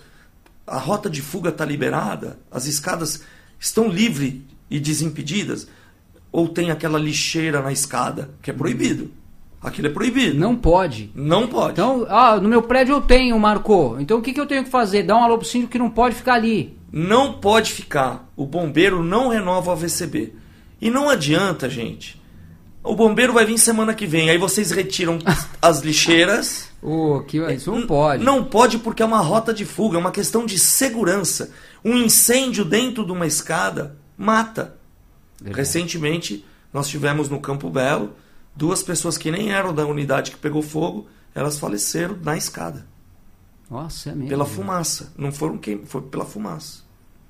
[0.65, 3.23] a rota de fuga está liberada, as escadas
[3.59, 4.35] estão livres
[4.69, 5.67] e desimpedidas,
[6.31, 9.11] ou tem aquela lixeira na escada, que é proibido.
[9.61, 10.37] Aquilo é proibido.
[10.37, 11.11] Não pode.
[11.15, 11.73] Não pode.
[11.73, 13.99] Então, ah, no meu prédio eu tenho, Marcou.
[13.99, 15.03] Então o que, que eu tenho que fazer?
[15.03, 16.77] Dar um alô pro síndico que não pode ficar ali.
[16.97, 18.31] Não pode ficar.
[18.37, 20.33] O bombeiro não renova o AVCB.
[20.79, 22.17] E não adianta, gente.
[22.81, 24.29] O bombeiro vai vir semana que vem.
[24.29, 25.19] Aí vocês retiram
[25.61, 26.69] as lixeiras.
[26.81, 28.23] Oh, que, isso não pode.
[28.23, 31.51] Não pode porque é uma rota de fuga, é uma questão de segurança.
[31.83, 34.77] Um incêndio dentro de uma escada mata.
[35.41, 35.57] Verdade.
[35.57, 38.13] Recentemente, nós tivemos no Campo Belo
[38.55, 42.87] duas pessoas que nem eram da unidade que pegou fogo, elas faleceram na escada.
[43.69, 44.29] Nossa, é mesmo.
[44.29, 45.11] Pela fumaça.
[45.17, 46.84] Não foram quem, foi pela fumaça.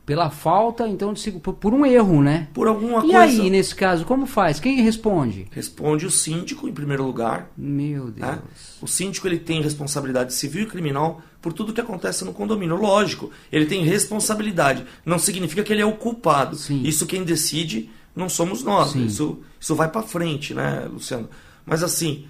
[0.06, 2.48] Pela falta, então, de, por, um erro, né?
[2.54, 3.12] Por alguma e coisa.
[3.12, 4.60] E aí, nesse caso, como faz?
[4.60, 5.48] Quem responde?
[5.50, 7.50] Responde o síndico, em primeiro lugar.
[7.58, 8.18] Meu Deus.
[8.18, 8.40] Né?
[8.82, 12.76] O síndico ele tem responsabilidade civil e criminal por tudo que acontece no condomínio.
[12.76, 14.86] Lógico, ele tem responsabilidade.
[15.04, 16.56] Não significa que ele é o culpado.
[16.56, 16.84] Sim.
[16.84, 18.94] Isso quem decide não somos nós.
[18.96, 21.28] Isso, isso vai para frente, né, Luciano?
[21.66, 22.28] Mas assim,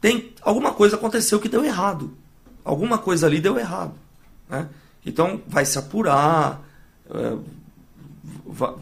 [0.00, 2.16] tem alguma coisa aconteceu que deu errado.
[2.64, 3.94] Alguma coisa ali deu errado.
[4.48, 4.68] Né?
[5.04, 6.66] Então vai se apurar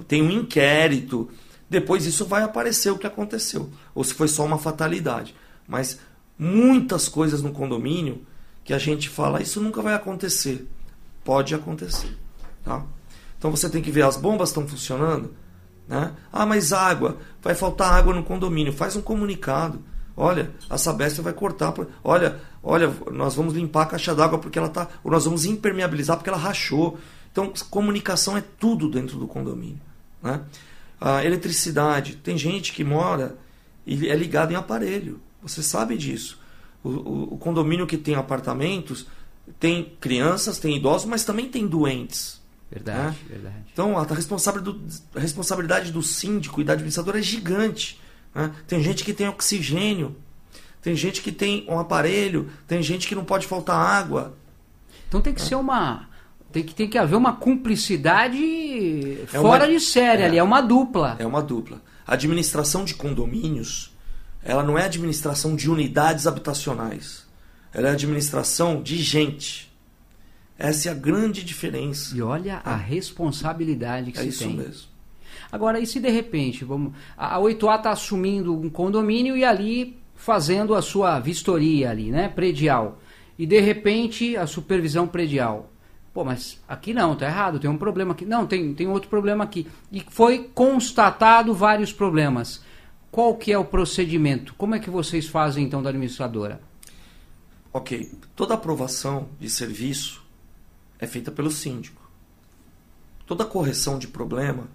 [0.08, 1.30] tem um inquérito,
[1.68, 5.34] depois isso vai aparecer o que aconteceu, ou se foi só uma fatalidade.
[5.66, 5.98] Mas
[6.38, 8.24] muitas coisas no condomínio
[8.64, 10.66] que a gente fala, isso nunca vai acontecer.
[11.24, 12.16] Pode acontecer.
[12.64, 12.84] Tá?
[13.38, 15.34] Então você tem que ver, as bombas estão funcionando?
[15.88, 16.12] Né?
[16.32, 18.72] Ah, mas água, vai faltar água no condomínio.
[18.72, 19.80] Faz um comunicado.
[20.16, 21.74] Olha, a Sabesp vai cortar.
[22.02, 24.88] Olha, olha, nós vamos limpar a caixa d'água porque ela tá.
[25.04, 26.98] Ou nós vamos impermeabilizar porque ela rachou.
[27.36, 29.78] Então, comunicação é tudo dentro do condomínio.
[30.22, 30.40] Né?
[30.98, 33.36] A eletricidade, tem gente que mora
[33.86, 35.20] e é ligado em aparelho.
[35.42, 36.40] Você sabe disso.
[36.82, 39.06] O, o, o condomínio que tem apartamentos
[39.60, 42.40] tem crianças, tem idosos, mas também tem doentes.
[42.70, 43.28] Verdade, né?
[43.28, 43.64] verdade.
[43.70, 48.00] Então, a responsabilidade do, a responsabilidade do síndico e da administradora é gigante.
[48.34, 48.50] Né?
[48.66, 50.16] Tem gente que tem oxigênio,
[50.80, 54.34] tem gente que tem um aparelho, tem gente que não pode faltar água.
[55.06, 55.48] Então tem que né?
[55.48, 56.08] ser uma
[56.52, 60.42] tem que, tem que haver uma cumplicidade é fora uma, de série é, ali, é
[60.42, 61.16] uma dupla.
[61.18, 61.82] É uma dupla.
[62.06, 63.92] A administração de condomínios,
[64.42, 67.26] ela não é administração de unidades habitacionais.
[67.74, 69.70] Ela é administração de gente.
[70.58, 72.16] Essa é a grande diferença.
[72.16, 72.82] E olha a é.
[72.82, 74.56] responsabilidade que é se isso tem.
[74.56, 74.88] mesmo.
[75.52, 80.74] Agora, e se de repente, vamos, a 8A está assumindo um condomínio e ali fazendo
[80.74, 82.98] a sua vistoria ali, né, predial.
[83.38, 85.70] E de repente a supervisão predial
[86.16, 88.24] Pô, mas aqui não, tá errado, tem um problema aqui.
[88.24, 89.66] Não, tem, tem outro problema aqui.
[89.92, 92.62] E foi constatado vários problemas.
[93.10, 94.54] Qual que é o procedimento?
[94.54, 96.58] Como é que vocês fazem então da administradora?
[97.70, 100.24] Ok, toda aprovação de serviço
[100.98, 102.10] é feita pelo síndico.
[103.26, 104.68] Toda correção de problema,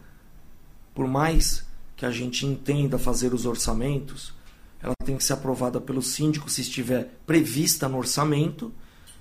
[0.93, 1.65] por mais
[1.95, 4.31] que a gente entenda fazer os orçamentos,
[4.79, 8.71] ela tem que ser aprovada pelo síndico se estiver prevista no orçamento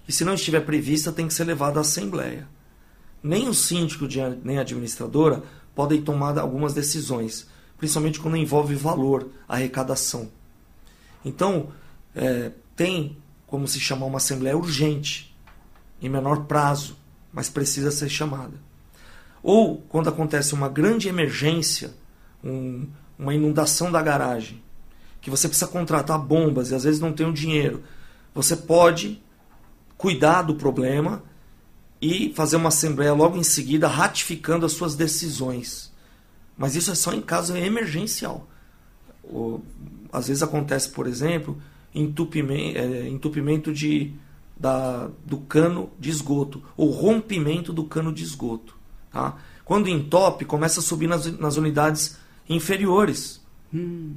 [0.08, 2.48] e se não estiver prevista, tem que ser levada à Assembleia.
[3.22, 4.06] Nem o síndico
[4.42, 5.42] nem a administradora
[5.74, 7.46] podem tomar algumas decisões,
[7.78, 10.30] principalmente quando envolve valor, arrecadação.
[11.24, 11.68] Então,
[12.14, 15.36] é, tem como se chamar uma Assembleia urgente,
[16.00, 16.96] em menor prazo,
[17.32, 18.54] mas precisa ser chamada.
[19.42, 21.94] Ou quando acontece uma grande emergência,
[22.42, 22.86] um,
[23.18, 24.62] uma inundação da garagem,
[25.20, 27.82] que você precisa contratar bombas e às vezes não tem o dinheiro,
[28.34, 29.22] você pode
[30.00, 31.22] cuidar do problema
[32.00, 35.92] e fazer uma assembleia logo em seguida ratificando as suas decisões.
[36.56, 38.48] Mas isso é só em caso emergencial.
[39.22, 39.62] Ou,
[40.10, 41.60] às vezes acontece, por exemplo,
[41.94, 44.14] entupimento, é, entupimento de,
[44.58, 48.74] da, do cano de esgoto ou rompimento do cano de esgoto.
[49.12, 49.36] Tá?
[49.66, 52.16] Quando entope, começa a subir nas, nas unidades
[52.48, 53.38] inferiores.
[53.72, 54.14] Hum.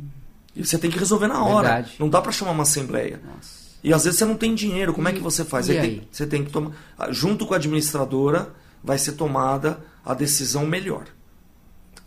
[0.55, 1.67] E você tem que resolver na hora.
[1.73, 1.95] Verdade.
[1.99, 3.19] Não dá para chamar uma assembleia.
[3.25, 3.62] Nossa.
[3.83, 5.65] E às vezes você não tem dinheiro, como é que você faz?
[5.65, 6.71] Você tem, você tem que tomar.
[6.97, 11.05] Ah, junto com a administradora, vai ser tomada a decisão melhor.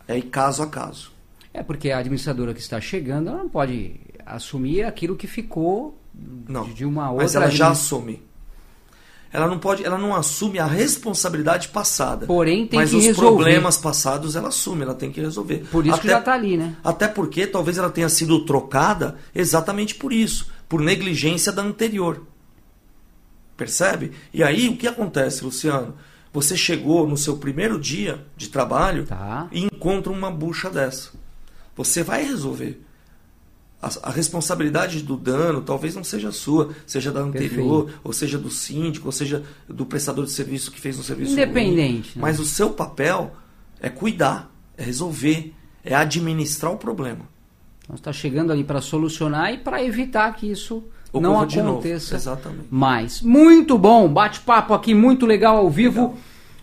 [0.07, 1.11] É caso a caso.
[1.53, 5.99] É porque a administradora que está chegando ela não pode assumir aquilo que ficou
[6.47, 7.25] não, de uma outra.
[7.25, 8.25] Mas ela já assume.
[9.31, 12.25] Ela não pode, ela não assume a responsabilidade passada.
[12.25, 13.43] Porém, tem mas que os resolver.
[13.43, 15.65] problemas passados ela assume, ela tem que resolver.
[15.69, 16.75] Por isso até, que já está ali, né?
[16.83, 22.25] Até porque talvez ela tenha sido trocada exatamente por isso por negligência da anterior.
[23.55, 24.11] Percebe?
[24.33, 25.95] E aí o que acontece, Luciano?
[26.31, 29.47] Você chegou no seu primeiro dia de trabalho tá.
[29.51, 31.11] e encontra uma bucha dessa.
[31.75, 32.81] Você vai resolver.
[33.81, 38.01] a, a, responsabilidade do dano talvez não seja sua, seja da anterior, Perfeito.
[38.03, 42.09] ou seja do síndico, ou seja do prestador de serviço que fez um serviço Independente.
[42.09, 42.15] Ruim.
[42.15, 42.21] Né?
[42.21, 43.35] Mas o seu papel
[43.79, 45.53] é cuidar, é resolver,
[45.83, 47.27] é administrar o problema.
[47.87, 52.67] Então está chegando ali para solucionar e para evitar que isso Ocorra não aconteça Exatamente.
[52.69, 53.21] mais.
[53.21, 56.17] Muito bom, bate-papo aqui muito legal ao vivo.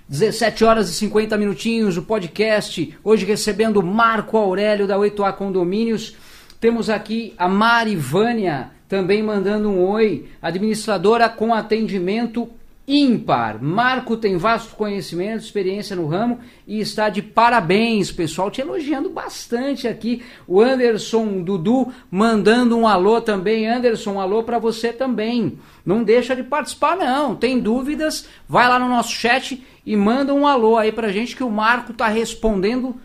[0.07, 2.95] 17 horas e 50 minutinhos, o podcast.
[3.03, 6.15] Hoje recebendo Marco Aurélio da 8A Condomínios.
[6.61, 12.51] Temos aqui a Marivânia também mandando um oi, administradora com atendimento
[12.87, 13.63] ímpar.
[13.63, 19.89] Marco tem vasto conhecimento, experiência no ramo e está de parabéns, pessoal, te elogiando bastante
[19.89, 20.23] aqui.
[20.47, 23.67] O Anderson Dudu mandando um alô também.
[23.67, 25.59] Anderson, um alô para você também.
[25.85, 27.35] Não deixa de participar não.
[27.35, 28.29] Tem dúvidas?
[28.49, 31.93] Vai lá no nosso chat e manda um alô aí pra gente que o Marco
[31.93, 32.97] tá respondendo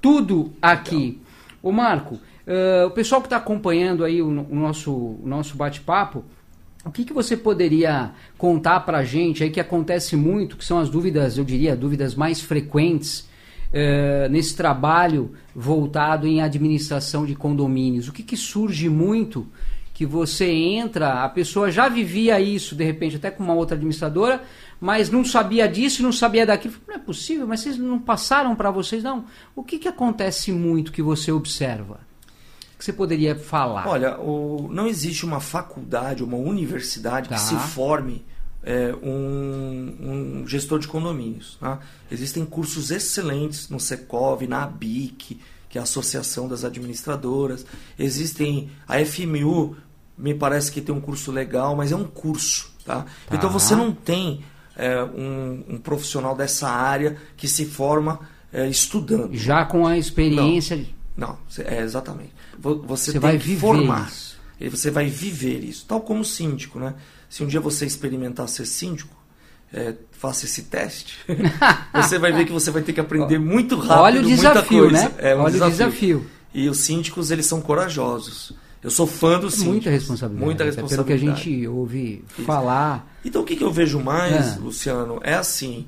[0.00, 1.20] tudo aqui.
[1.62, 6.24] O Marco, uh, o pessoal que está acompanhando aí o, o nosso, o nosso bate-papo,
[6.88, 10.78] o que, que você poderia contar para a gente aí que acontece muito, que são
[10.78, 18.08] as dúvidas, eu diria, dúvidas mais frequentes uh, nesse trabalho voltado em administração de condomínios?
[18.08, 19.46] O que, que surge muito
[19.92, 24.42] que você entra, a pessoa já vivia isso, de repente, até com uma outra administradora,
[24.80, 26.74] mas não sabia disso, não sabia daquilo.
[26.86, 29.26] Não é possível, mas vocês não passaram para vocês, não.
[29.54, 32.07] O que, que acontece muito que você observa?
[32.78, 33.86] Que você poderia falar?
[33.88, 37.34] Olha, o, não existe uma faculdade, uma universidade Tá.
[37.34, 38.24] que se forme
[38.62, 41.56] é, um, um gestor de condomínios.
[41.60, 41.80] tá?
[42.10, 47.64] Existem cursos excelentes no Secov, na ABIC, que é a Associação das Administradoras.
[47.98, 49.76] Existem a FMU,
[50.16, 52.72] me parece que tem um curso legal, mas é um curso.
[52.84, 53.02] Tá?
[53.26, 53.34] Tá.
[53.36, 54.42] Então você não tem
[54.76, 58.20] é, um, um profissional dessa área que se forma
[58.52, 59.34] é, estudando.
[59.36, 60.84] Já com a experiência.
[61.16, 62.32] Não, cê- é exatamente.
[62.58, 64.08] Vo- Você, Você tem vai formar.
[64.08, 64.36] isso.
[64.60, 65.84] E você vai viver isso.
[65.86, 66.94] Tal como síndico, né?
[67.28, 69.16] Se um dia você experimentar ser síndico,
[69.72, 71.14] é, faça esse teste.
[71.94, 74.00] você vai ver que você vai ter que aprender muito rápido.
[74.02, 75.08] Olha o desafio, muita coisa.
[75.10, 75.14] né?
[75.18, 75.76] É um Olha o desafio.
[75.76, 76.26] desafio.
[76.54, 78.52] E os síndicos, eles são corajosos.
[78.82, 79.72] Eu sou fã dos síndicos.
[79.74, 80.44] Muita responsabilidade.
[80.44, 81.44] Muita até Pelo que a responsabilidade.
[81.52, 83.12] gente ouve falar.
[83.24, 84.58] Então o que, que eu vejo mais, É.
[84.58, 85.86] Luciano, é assim,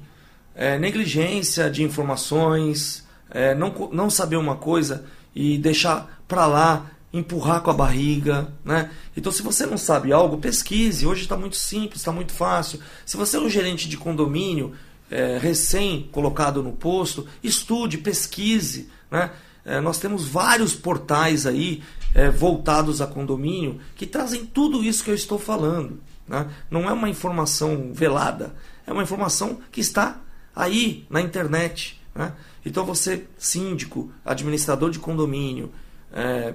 [0.54, 5.04] é, negligência de informações, é, não, não saber uma coisa
[5.34, 8.90] e deixar pra lá, empurrar com a barriga, né?
[9.16, 11.06] Então se você não sabe algo, pesquise.
[11.06, 12.80] Hoje está muito simples, está muito fácil.
[13.04, 14.72] Se você é um gerente de condomínio
[15.10, 19.30] é, recém colocado no posto, estude, pesquise, né?
[19.64, 21.82] É, nós temos vários portais aí
[22.14, 26.00] é, voltados a condomínio que trazem tudo isso que eu estou falando.
[26.26, 26.48] né?
[26.70, 28.54] Não é uma informação velada,
[28.86, 30.20] é uma informação que está
[30.54, 32.00] aí na internet.
[32.14, 32.32] né?
[32.64, 35.70] Então você, síndico, administrador de condomínio,
[36.12, 36.54] é,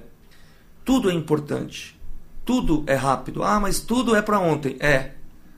[0.84, 1.98] tudo é importante,
[2.44, 3.42] tudo é rápido.
[3.42, 4.76] Ah, mas tudo é para ontem.
[4.78, 5.12] É.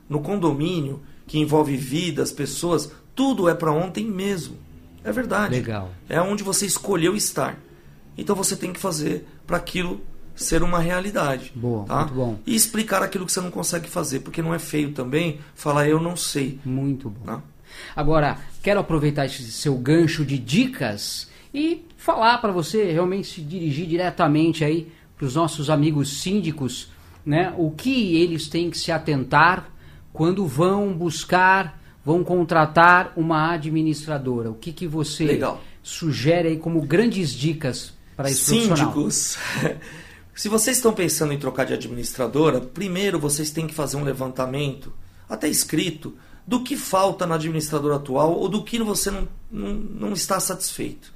[0.09, 4.57] No condomínio, que envolve vidas, pessoas, tudo é para ontem mesmo.
[5.03, 5.53] É verdade.
[5.53, 5.91] Legal.
[6.09, 7.57] É onde você escolheu estar.
[8.17, 10.01] Então você tem que fazer para aquilo
[10.35, 11.51] ser uma realidade.
[11.53, 11.99] Boa, tá?
[11.99, 12.39] muito bom.
[12.45, 15.99] E explicar aquilo que você não consegue fazer, porque não é feio também falar eu
[15.99, 16.59] não sei.
[16.65, 17.25] Muito bom.
[17.25, 17.41] Tá?
[17.95, 23.87] Agora, quero aproveitar esse seu gancho de dicas e falar para você realmente se dirigir
[23.87, 26.89] diretamente aí para os nossos amigos síndicos,
[27.25, 27.53] né?
[27.57, 29.69] O que eles têm que se atentar
[30.13, 34.49] quando vão buscar, vão contratar uma administradora.
[34.49, 35.61] O que que você Legal.
[35.83, 38.45] sugere aí como grandes dicas para esse?
[38.45, 39.37] Síndicos.
[40.35, 44.93] Se vocês estão pensando em trocar de administradora, primeiro vocês têm que fazer um levantamento,
[45.27, 46.15] até escrito,
[46.49, 51.13] do que falta na administradora atual ou do que você não, não, não está satisfeito.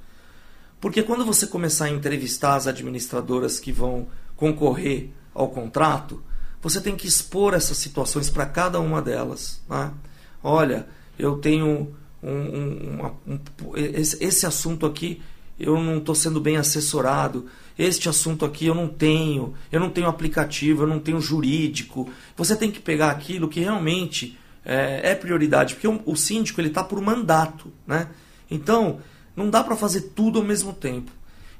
[0.80, 4.06] Porque quando você começar a entrevistar as administradoras que vão
[4.36, 6.22] concorrer ao contrato,
[6.62, 9.60] você tem que expor essas situações para cada uma delas.
[9.68, 9.92] né?
[10.40, 10.86] Olha,
[11.18, 13.40] eu tenho um, um- um-
[13.76, 15.20] esse, esse assunto aqui
[15.58, 17.46] eu não estou sendo bem assessorado.
[17.76, 22.08] Este assunto aqui eu não tenho, eu não tenho aplicativo, eu não tenho jurídico.
[22.36, 26.68] Você tem que pegar aquilo que realmente é, é prioridade, porque o, o síndico ele
[26.68, 28.08] está por mandato, né?
[28.50, 29.00] Então
[29.36, 31.10] não dá para fazer tudo ao mesmo tempo.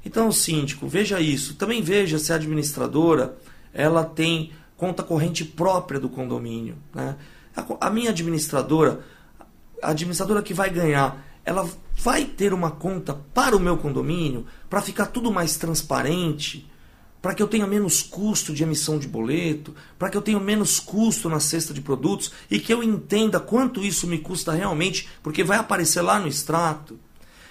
[0.05, 1.55] Então, síndico, veja isso.
[1.55, 3.35] Também veja se a administradora
[3.73, 6.77] ela tem conta corrente própria do condomínio.
[6.93, 7.15] Né?
[7.55, 9.01] A, a minha administradora,
[9.81, 14.81] a administradora que vai ganhar, ela vai ter uma conta para o meu condomínio para
[14.81, 16.69] ficar tudo mais transparente,
[17.25, 20.79] para que eu tenha menos custo de emissão de boleto, para que eu tenha menos
[20.79, 25.43] custo na cesta de produtos e que eu entenda quanto isso me custa realmente, porque
[25.43, 26.99] vai aparecer lá no extrato.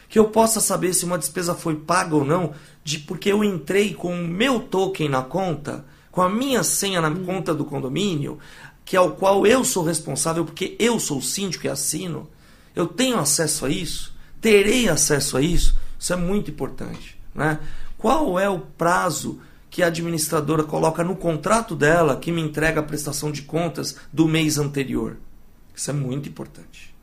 [0.08, 2.54] Que eu possa saber se uma despesa foi paga ou não,
[2.84, 7.10] de porque eu entrei com o meu token na conta, com a minha senha na
[7.10, 8.38] conta do condomínio,
[8.84, 12.30] que é o qual eu sou responsável, porque eu sou o síndico e assino.
[12.76, 15.76] Eu tenho acesso a isso, terei acesso a isso.
[15.98, 17.18] Isso é muito importante.
[17.34, 17.58] Né?
[17.98, 19.40] Qual é o prazo
[19.74, 24.28] que a administradora coloca no contrato dela que me entrega a prestação de contas do
[24.28, 25.16] mês anterior?
[25.74, 26.94] Isso é muito importante.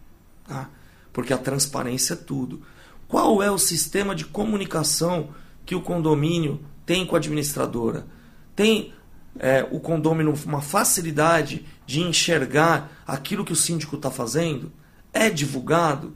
[0.47, 0.69] Tá?
[1.11, 2.61] Porque a transparência é tudo.
[3.09, 5.31] Qual é o sistema de comunicação
[5.65, 8.07] que o condomínio tem com a administradora?
[8.55, 8.93] Tem
[9.37, 14.71] é, o condomínio uma facilidade de enxergar aquilo que o síndico está fazendo?
[15.11, 16.15] É divulgado?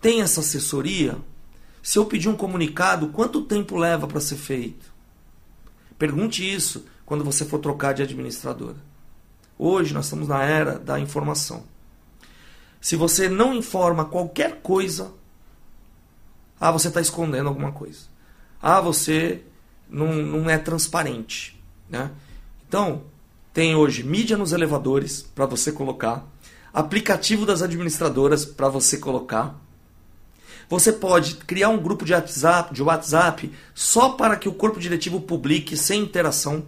[0.00, 1.18] Tem essa assessoria?
[1.82, 4.95] Se eu pedir um comunicado, quanto tempo leva para ser feito?
[5.98, 8.76] Pergunte isso quando você for trocar de administradora.
[9.58, 11.64] Hoje nós estamos na era da informação.
[12.80, 15.12] Se você não informa qualquer coisa,
[16.60, 18.00] ah, você está escondendo alguma coisa.
[18.60, 19.42] Ah, você
[19.88, 21.60] não, não é transparente.
[21.88, 22.10] Né?
[22.68, 23.04] Então,
[23.52, 26.26] tem hoje mídia nos elevadores para você colocar,
[26.72, 29.58] aplicativo das administradoras para você colocar.
[30.68, 35.20] Você pode criar um grupo de WhatsApp, de WhatsApp só para que o corpo diretivo
[35.20, 36.64] publique sem interação.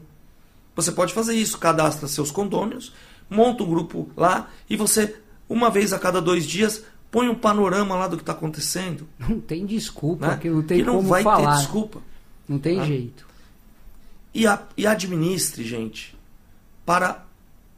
[0.77, 2.93] Você pode fazer isso, cadastra seus condôminos,
[3.29, 5.17] monta um grupo lá e você,
[5.49, 9.09] uma vez a cada dois dias, põe um panorama lá do que está acontecendo.
[9.19, 10.39] Não tem desculpa, né?
[10.41, 11.55] que não tem e não como vai falar.
[11.55, 12.01] ter desculpa.
[12.49, 12.87] Não tem né?
[12.87, 13.27] jeito.
[14.33, 16.17] E, a, e administre, gente,
[16.87, 17.25] para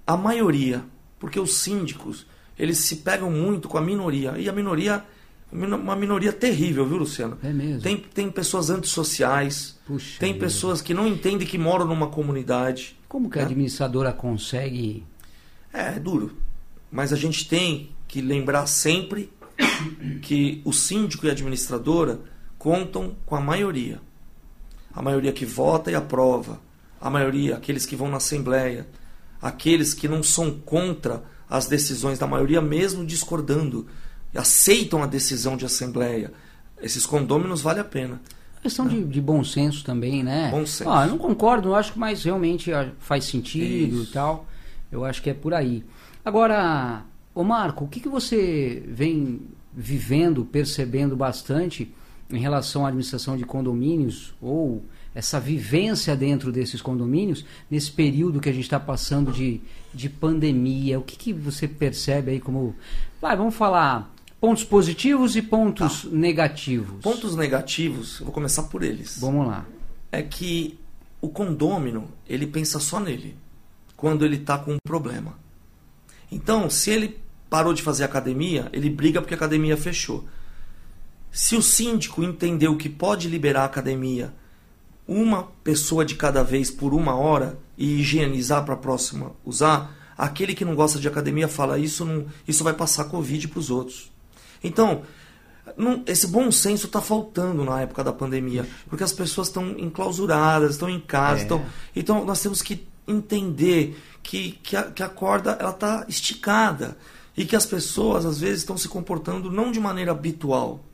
[0.07, 0.85] a maioria,
[1.18, 2.27] porque os síndicos
[2.59, 5.03] eles se pegam muito com a minoria e a minoria
[5.53, 7.39] uma minoria terrível, viu, Luciano?
[7.43, 7.83] É mesmo.
[7.83, 10.45] Tem, tem pessoas antissociais, Puxa tem Deus.
[10.45, 12.97] pessoas que não entendem que moram numa comunidade.
[13.09, 13.43] Como que né?
[13.43, 15.05] a administradora consegue?
[15.73, 16.37] É, é duro.
[16.91, 19.31] Mas a gente tem que lembrar sempre
[20.23, 22.21] que o síndico e a administradora
[22.59, 24.01] contam com a maioria.
[24.93, 26.61] A maioria que vota e aprova.
[27.01, 28.87] A maioria, aqueles que vão na Assembleia.
[29.41, 33.87] Aqueles que não são contra as decisões da maioria, mesmo discordando
[34.39, 36.33] aceitam a decisão de assembleia.
[36.81, 38.20] Esses condôminos vale a pena.
[38.62, 38.93] Questão né?
[38.93, 40.51] de, de, bom senso também, né?
[40.51, 40.91] Bom senso.
[40.91, 44.11] Ah, eu não concordo, eu acho que mas realmente faz sentido Isso.
[44.11, 44.47] e tal.
[44.93, 45.85] Eu acho que é por aí.
[46.24, 47.03] Agora,
[47.35, 49.41] ô Marco, o que, que você vem
[49.72, 51.95] vivendo, percebendo bastante
[52.31, 58.49] em relação à administração de condomínios ou essa vivência dentro desses condomínios nesse período que
[58.49, 59.61] a gente está passando de,
[59.95, 60.99] de pandemia?
[60.99, 62.74] O que, que você percebe aí como.
[63.20, 66.09] Vai, vamos falar Pontos positivos e pontos tá.
[66.11, 67.03] negativos.
[67.03, 69.18] Pontos negativos, eu vou começar por eles.
[69.20, 69.66] Vamos lá.
[70.11, 70.78] É que
[71.20, 73.36] o condômino, ele pensa só nele,
[73.97, 75.38] quando ele está com um problema.
[76.32, 77.20] Então, se ele
[77.51, 80.24] parou de fazer academia, ele briga porque a academia fechou.
[81.30, 84.32] Se o síndico entendeu que pode liberar a academia
[85.07, 90.55] uma pessoa de cada vez por uma hora e higienizar para a próxima usar, aquele
[90.55, 94.10] que não gosta de academia fala isso não, isso vai passar covid para os outros.
[94.63, 95.03] Então,
[95.77, 100.73] não, esse bom senso está faltando na época da pandemia, porque as pessoas estão enclausuradas,
[100.73, 101.43] estão em casa.
[101.43, 101.47] É.
[101.47, 106.97] Tão, então, nós temos que entender que, que, a, que a corda está esticada
[107.37, 110.85] e que as pessoas, às vezes, estão se comportando não de maneira habitual.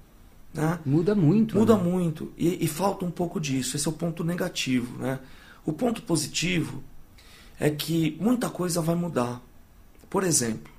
[0.54, 0.78] Né?
[0.86, 1.56] Muda muito.
[1.56, 1.82] Muda né?
[1.82, 2.32] muito.
[2.36, 3.76] E, e falta um pouco disso.
[3.76, 4.96] Esse é o ponto negativo.
[4.98, 5.18] Né?
[5.64, 6.82] O ponto positivo
[7.58, 9.42] é que muita coisa vai mudar.
[10.08, 10.72] Por exemplo,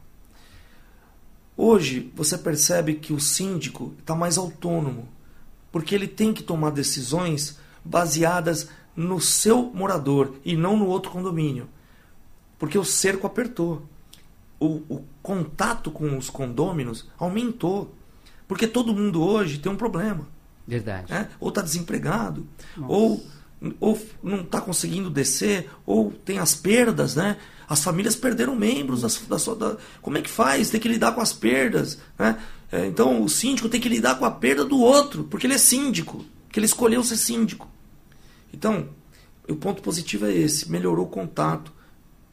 [1.58, 5.08] Hoje você percebe que o síndico está mais autônomo,
[5.72, 11.68] porque ele tem que tomar decisões baseadas no seu morador e não no outro condomínio.
[12.60, 13.84] Porque o cerco apertou.
[14.60, 17.93] O, o contato com os condôminos aumentou.
[18.47, 20.28] Porque todo mundo hoje tem um problema.
[20.68, 21.12] Verdade.
[21.12, 21.30] Né?
[21.39, 22.45] Ou está desempregado,
[22.76, 22.93] Nossa.
[22.93, 23.26] ou,
[23.80, 27.38] ou não está conseguindo descer, ou tem as perdas, né?
[27.68, 29.55] As famílias perderam membros da, da sua.
[29.55, 30.70] Da, como é que faz?
[30.70, 31.99] Tem que lidar com as perdas.
[32.18, 32.38] Né?
[32.72, 35.58] É, então o síndico tem que lidar com a perda do outro, porque ele é
[35.58, 37.68] síndico, que ele escolheu ser síndico.
[38.53, 38.89] Então,
[39.49, 41.72] o ponto positivo é esse: melhorou o contato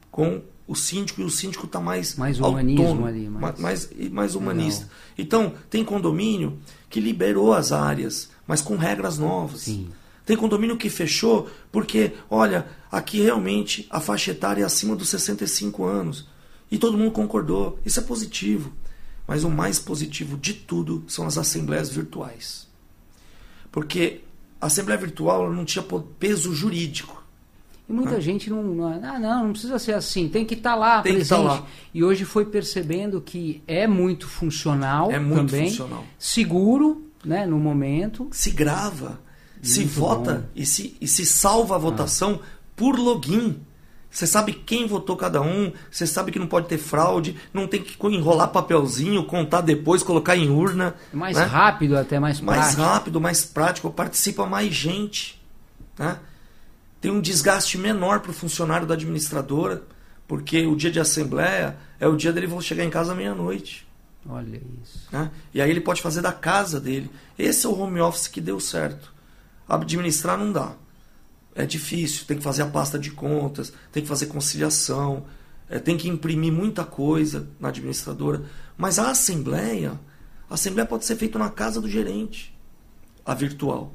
[0.09, 4.35] com o síndico e o síndico está mais mais humanismo autônomo, ali, mais, mais, mais
[4.35, 4.83] humanista.
[4.83, 4.97] Legal.
[5.17, 6.57] Então, tem condomínio
[6.89, 9.61] que liberou as áreas, mas com regras novas.
[9.61, 9.89] Sim.
[10.25, 15.83] Tem condomínio que fechou porque, olha, aqui realmente a faixa etária é acima dos 65
[15.83, 16.27] anos.
[16.71, 17.79] E todo mundo concordou.
[17.85, 18.73] Isso é positivo.
[19.27, 22.67] Mas o mais positivo de tudo são as assembleias virtuais.
[23.71, 24.21] Porque
[24.59, 25.85] a assembleia virtual não tinha
[26.19, 27.23] peso jurídico.
[27.87, 28.19] E muita ah.
[28.19, 28.87] gente não, não.
[28.87, 30.27] Ah, não, não precisa ser assim.
[30.27, 31.37] Tem que estar tá lá tem presente.
[31.37, 31.67] Que tá lá.
[31.93, 35.69] E hoje foi percebendo que é muito funcional é muito também.
[35.69, 36.03] Funcional.
[36.17, 38.27] Seguro né, no momento.
[38.31, 39.19] Se grava,
[39.67, 40.43] se Muito vota bom.
[40.55, 42.39] e se, e se salva a votação
[42.75, 43.59] por login.
[44.09, 47.81] Você sabe quem votou cada um, você sabe que não pode ter fraude, não tem
[47.83, 50.95] que enrolar papelzinho, contar depois, colocar em urna.
[51.11, 51.43] É Mais né?
[51.43, 52.81] rápido, até mais, mais prático.
[52.81, 55.41] rápido, mais prático, participa mais gente.
[55.99, 56.17] Né?
[57.01, 59.83] Tem um desgaste menor para o funcionário da administradora,
[60.25, 63.85] porque o dia de assembleia é o dia dele chegar em casa à meia-noite.
[64.27, 65.07] Olha isso.
[65.11, 65.29] Né?
[65.53, 67.11] E aí ele pode fazer da casa dele.
[67.37, 69.13] Esse é o home office que deu certo.
[69.67, 70.73] Administrar não dá.
[71.53, 75.23] É difícil, tem que fazer a pasta de contas, tem que fazer conciliação,
[75.69, 78.43] é, tem que imprimir muita coisa na administradora.
[78.77, 79.99] Mas a assembleia,
[80.49, 82.53] a assembleia pode ser feita na casa do gerente,
[83.25, 83.93] a virtual.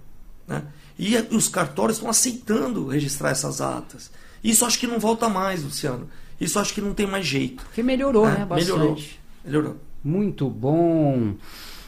[0.48, 0.62] Né?
[0.98, 4.10] E os cartórios estão aceitando registrar essas atas.
[4.42, 6.08] Isso acho que não volta mais, Luciano.
[6.40, 7.62] Isso acho que não tem mais jeito.
[7.64, 8.44] Porque melhorou, É, né?
[8.46, 8.72] Bastante.
[8.72, 8.98] melhorou.
[9.44, 9.76] Melhorou.
[10.02, 11.34] Muito bom.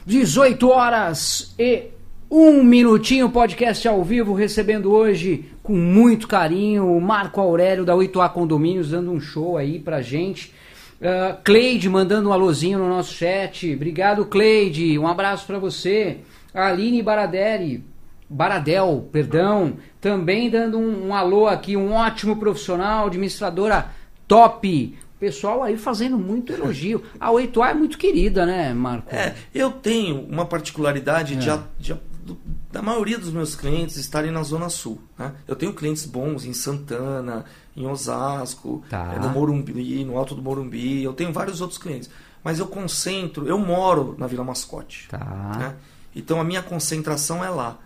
[0.05, 1.89] 18 horas e
[2.35, 8.31] um minutinho, podcast ao vivo, recebendo hoje com muito carinho o Marco Aurélio da 8A
[8.33, 10.51] Condomínios, dando um show aí pra gente.
[10.99, 13.75] Uh, Cleide mandando um alôzinho no nosso chat.
[13.75, 14.99] Obrigado, Cleide.
[14.99, 16.21] Um abraço pra você.
[16.55, 17.85] A Aline Baradelli.
[18.31, 23.89] Baradel, perdão, também dando um, um alô aqui, um ótimo profissional, administradora
[24.27, 24.97] top.
[25.21, 27.03] Pessoal aí fazendo muito elogio.
[27.21, 29.15] A 8A é muito querida, né, Marco?
[29.15, 31.59] É, eu tenho uma particularidade de É.
[31.79, 32.39] de a- do-
[32.71, 35.01] da maioria dos meus clientes estarem na Zona Sul.
[35.19, 35.33] né?
[35.47, 37.45] Eu tenho clientes bons em Santana,
[37.77, 39.13] em Osasco, Tá.
[39.15, 41.03] eh, no Morumbi, no Alto do Morumbi.
[41.03, 42.09] Eu tenho vários outros clientes.
[42.45, 45.09] Mas eu concentro, eu moro na Vila Mascote.
[45.09, 45.19] Tá.
[45.59, 45.75] né?
[46.15, 47.79] Então a minha concentração é lá.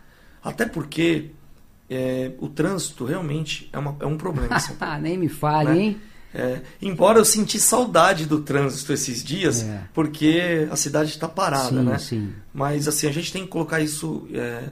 [0.43, 1.30] Até porque
[1.89, 4.49] eh, o trânsito realmente é, uma- é um problema.
[4.80, 5.78] Ah, nem me fale, Né?
[5.78, 6.01] hein?
[6.39, 9.80] É, embora eu senti saudade do trânsito esses dias, É.
[9.95, 11.99] porque a cidade está parada, sim, né?
[11.99, 12.28] sim.
[12.53, 14.64] Mas assim, a gente tem que colocar isso é,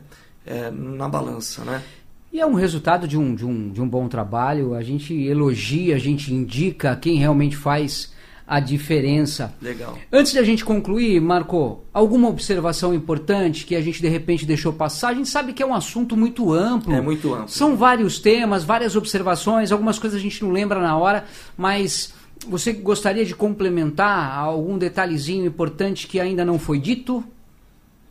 [0.44, 1.82] é, na balança, né?
[2.30, 4.74] E é um resultado de um, de, um, de um bom trabalho.
[4.74, 8.12] A gente elogia, a gente indica quem realmente faz
[8.46, 9.54] a diferença.
[9.60, 9.98] Legal.
[10.12, 14.72] Antes de a gente concluir, Marco, alguma observação importante que a gente de repente deixou
[14.72, 15.08] passar?
[15.08, 16.92] A gente sabe que é um assunto muito amplo.
[16.92, 17.48] É muito amplo.
[17.48, 21.24] São vários temas, várias observações, algumas coisas a gente não lembra na hora,
[21.56, 22.12] mas
[22.46, 27.24] você gostaria de complementar algum detalhezinho importante que ainda não foi dito?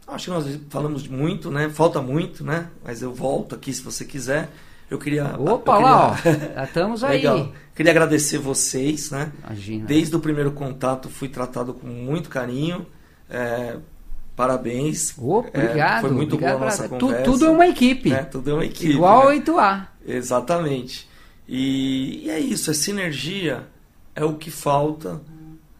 [0.08, 1.70] Acho que nós falamos muito, né?
[1.70, 2.70] Falta muito, né?
[2.84, 4.50] Mas eu volto aqui se você quiser.
[4.94, 5.36] Eu queria.
[5.40, 6.16] Opa, eu lá, ó.
[6.22, 7.18] queria- estamos aí.
[7.18, 7.52] Legal.
[7.76, 9.32] Queria agradecer vocês, né?
[9.44, 9.86] Imagina.
[9.88, 12.86] Desde o primeiro contato fui tratado com muito carinho.
[13.30, 13.78] É,
[14.36, 15.14] parabéns.
[15.18, 16.02] Opa, É, obrigado.
[16.02, 17.24] foi muito obrigado boa a nossa pra- tu- conversa.
[17.32, 18.10] tudo é uma equipe.
[18.10, 18.24] né?
[18.24, 18.92] Tudo é uma equipe.
[18.94, 19.36] Igual né?
[19.38, 19.88] 8A.
[20.08, 21.10] Exatamente.
[21.48, 23.64] E, e é isso, a sinergia
[24.16, 25.20] é o que falta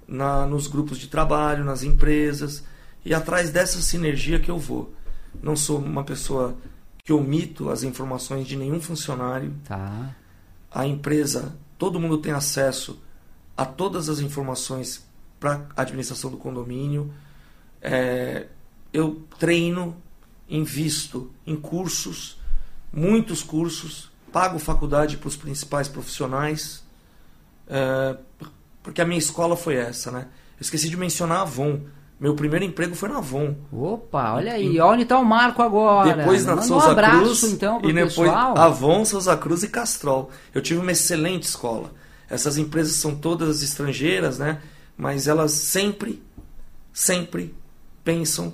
[0.08, 2.64] na, nos grupos de trabalho, nas empresas.
[3.06, 4.92] E atrás dessa sinergia que eu vou.
[5.42, 6.56] Não sou uma pessoa
[7.04, 9.54] que omito as informações de nenhum funcionário.
[9.66, 10.16] Tá.
[10.72, 13.02] A empresa, todo mundo tem acesso
[13.58, 15.06] a todas as informações
[15.38, 17.14] para a administração do condomínio.
[17.82, 18.48] É,
[18.94, 20.02] eu treino,
[20.48, 22.40] invisto em cursos,
[22.92, 26.86] muitos cursos, pago faculdade para os principais profissionais,
[27.68, 28.18] é,
[28.82, 30.28] porque a minha escola foi essa, né?
[30.58, 31.82] Eu esqueci de mencionar a Avon.
[32.24, 33.54] Meu primeiro emprego foi na Avon.
[33.70, 34.80] Opa, olha aí.
[34.80, 36.16] Olha onde tá o Marco agora.
[36.16, 38.58] Depois na Manda Souza um abraço Cruz então pro e depois pessoal.
[38.58, 40.32] Avon, Souza Cruz e Castrol.
[40.54, 41.92] Eu tive uma excelente escola.
[42.30, 44.60] Essas empresas são todas estrangeiras, né?
[44.98, 46.24] Mas elas sempre,
[46.94, 47.54] sempre
[48.06, 48.54] pensam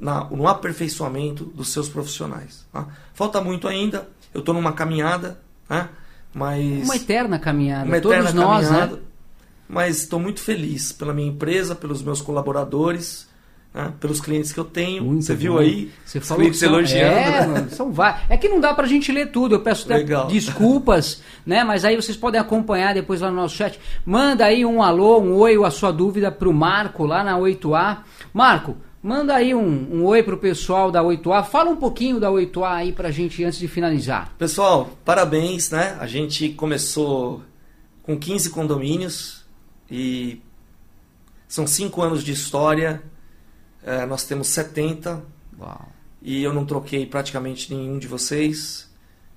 [0.00, 2.66] na- no aperfeiçoamento dos seus profissionais.
[2.72, 2.86] tá?
[3.12, 4.08] Falta muito ainda.
[4.32, 5.38] Eu estou numa caminhada,
[5.68, 5.88] né?
[6.32, 7.84] Mas Uma eterna caminhada.
[7.84, 8.96] uma Todos eterna nós, caminhada.
[8.96, 9.02] né?
[9.68, 13.26] Mas estou muito feliz pela minha empresa, pelos meus colaboradores,
[13.72, 13.92] né?
[13.98, 15.02] pelos clientes que eu tenho.
[15.04, 15.58] Muito Você viu bom.
[15.60, 15.90] aí?
[16.04, 17.18] Você Os falou clientes são, elogiando.
[17.18, 18.22] é, mano, são vários.
[18.28, 19.54] É que não dá pra gente ler tudo.
[19.54, 19.88] Eu peço
[20.28, 21.64] desculpas, né?
[21.64, 23.80] Mas aí vocês podem acompanhar depois lá no nosso chat.
[24.04, 27.98] Manda aí um alô, um oi ou a sua dúvida pro Marco lá na 8A.
[28.34, 31.44] Marco, manda aí um, um oi pro pessoal da 8A.
[31.44, 34.32] Fala um pouquinho da 8A aí pra gente antes de finalizar.
[34.36, 35.96] Pessoal, parabéns, né?
[35.98, 37.42] A gente começou
[38.02, 39.41] com 15 condomínios
[39.92, 40.40] e
[41.46, 43.02] são 5 anos de história.
[43.84, 45.22] É, nós temos 70
[45.58, 45.92] Uau.
[46.22, 48.90] e eu não troquei praticamente nenhum de vocês.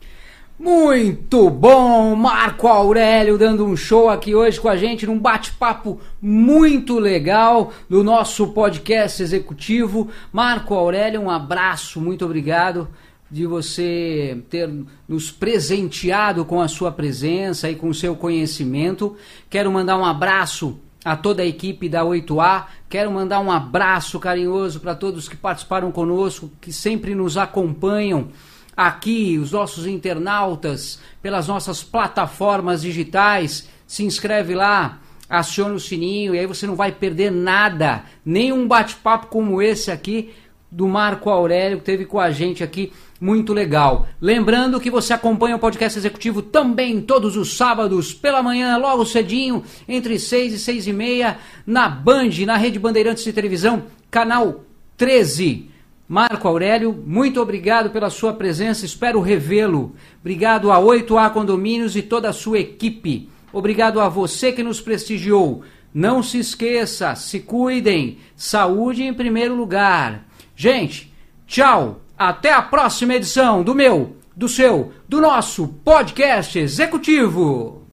[0.59, 6.99] Muito bom, Marco Aurélio dando um show aqui hoje com a gente num bate-papo muito
[6.99, 10.11] legal no nosso podcast executivo.
[10.31, 12.89] Marco Aurélio, um abraço, muito obrigado
[13.31, 14.69] de você ter
[15.09, 19.17] nos presenteado com a sua presença e com o seu conhecimento.
[19.49, 22.65] Quero mandar um abraço a toda a equipe da 8A.
[22.89, 28.29] Quero mandar um abraço carinhoso para todos que participaram conosco, que sempre nos acompanham
[28.77, 33.69] aqui, os nossos internautas, pelas nossas plataformas digitais.
[33.87, 38.67] Se inscreve lá, aciona o sininho e aí você não vai perder nada, nem um
[38.67, 40.33] bate-papo como esse aqui
[40.71, 44.09] do Marco Aurélio que teve com a gente aqui, muito legal.
[44.21, 49.63] Lembrando que você acompanha o podcast executivo também todos os sábados pela manhã, logo cedinho,
[49.87, 54.65] entre 6 e 6 e meia, na Band, na Rede Bandeirantes de Televisão, canal
[54.97, 55.69] 13.
[56.09, 59.95] Marco Aurélio, muito obrigado pela sua presença, espero revê-lo.
[60.21, 63.29] Obrigado a 8A Condomínios e toda a sua equipe.
[63.53, 65.63] Obrigado a você que nos prestigiou.
[65.93, 68.19] Não se esqueça, se cuidem.
[68.35, 70.27] Saúde em primeiro lugar.
[70.57, 71.13] Gente,
[71.47, 72.01] tchau.
[72.21, 77.87] Até a próxima edição do meu, do seu, do nosso podcast executivo.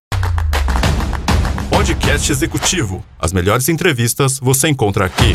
[1.69, 3.05] Podcast Executivo.
[3.17, 5.31] As melhores entrevistas você encontra aqui.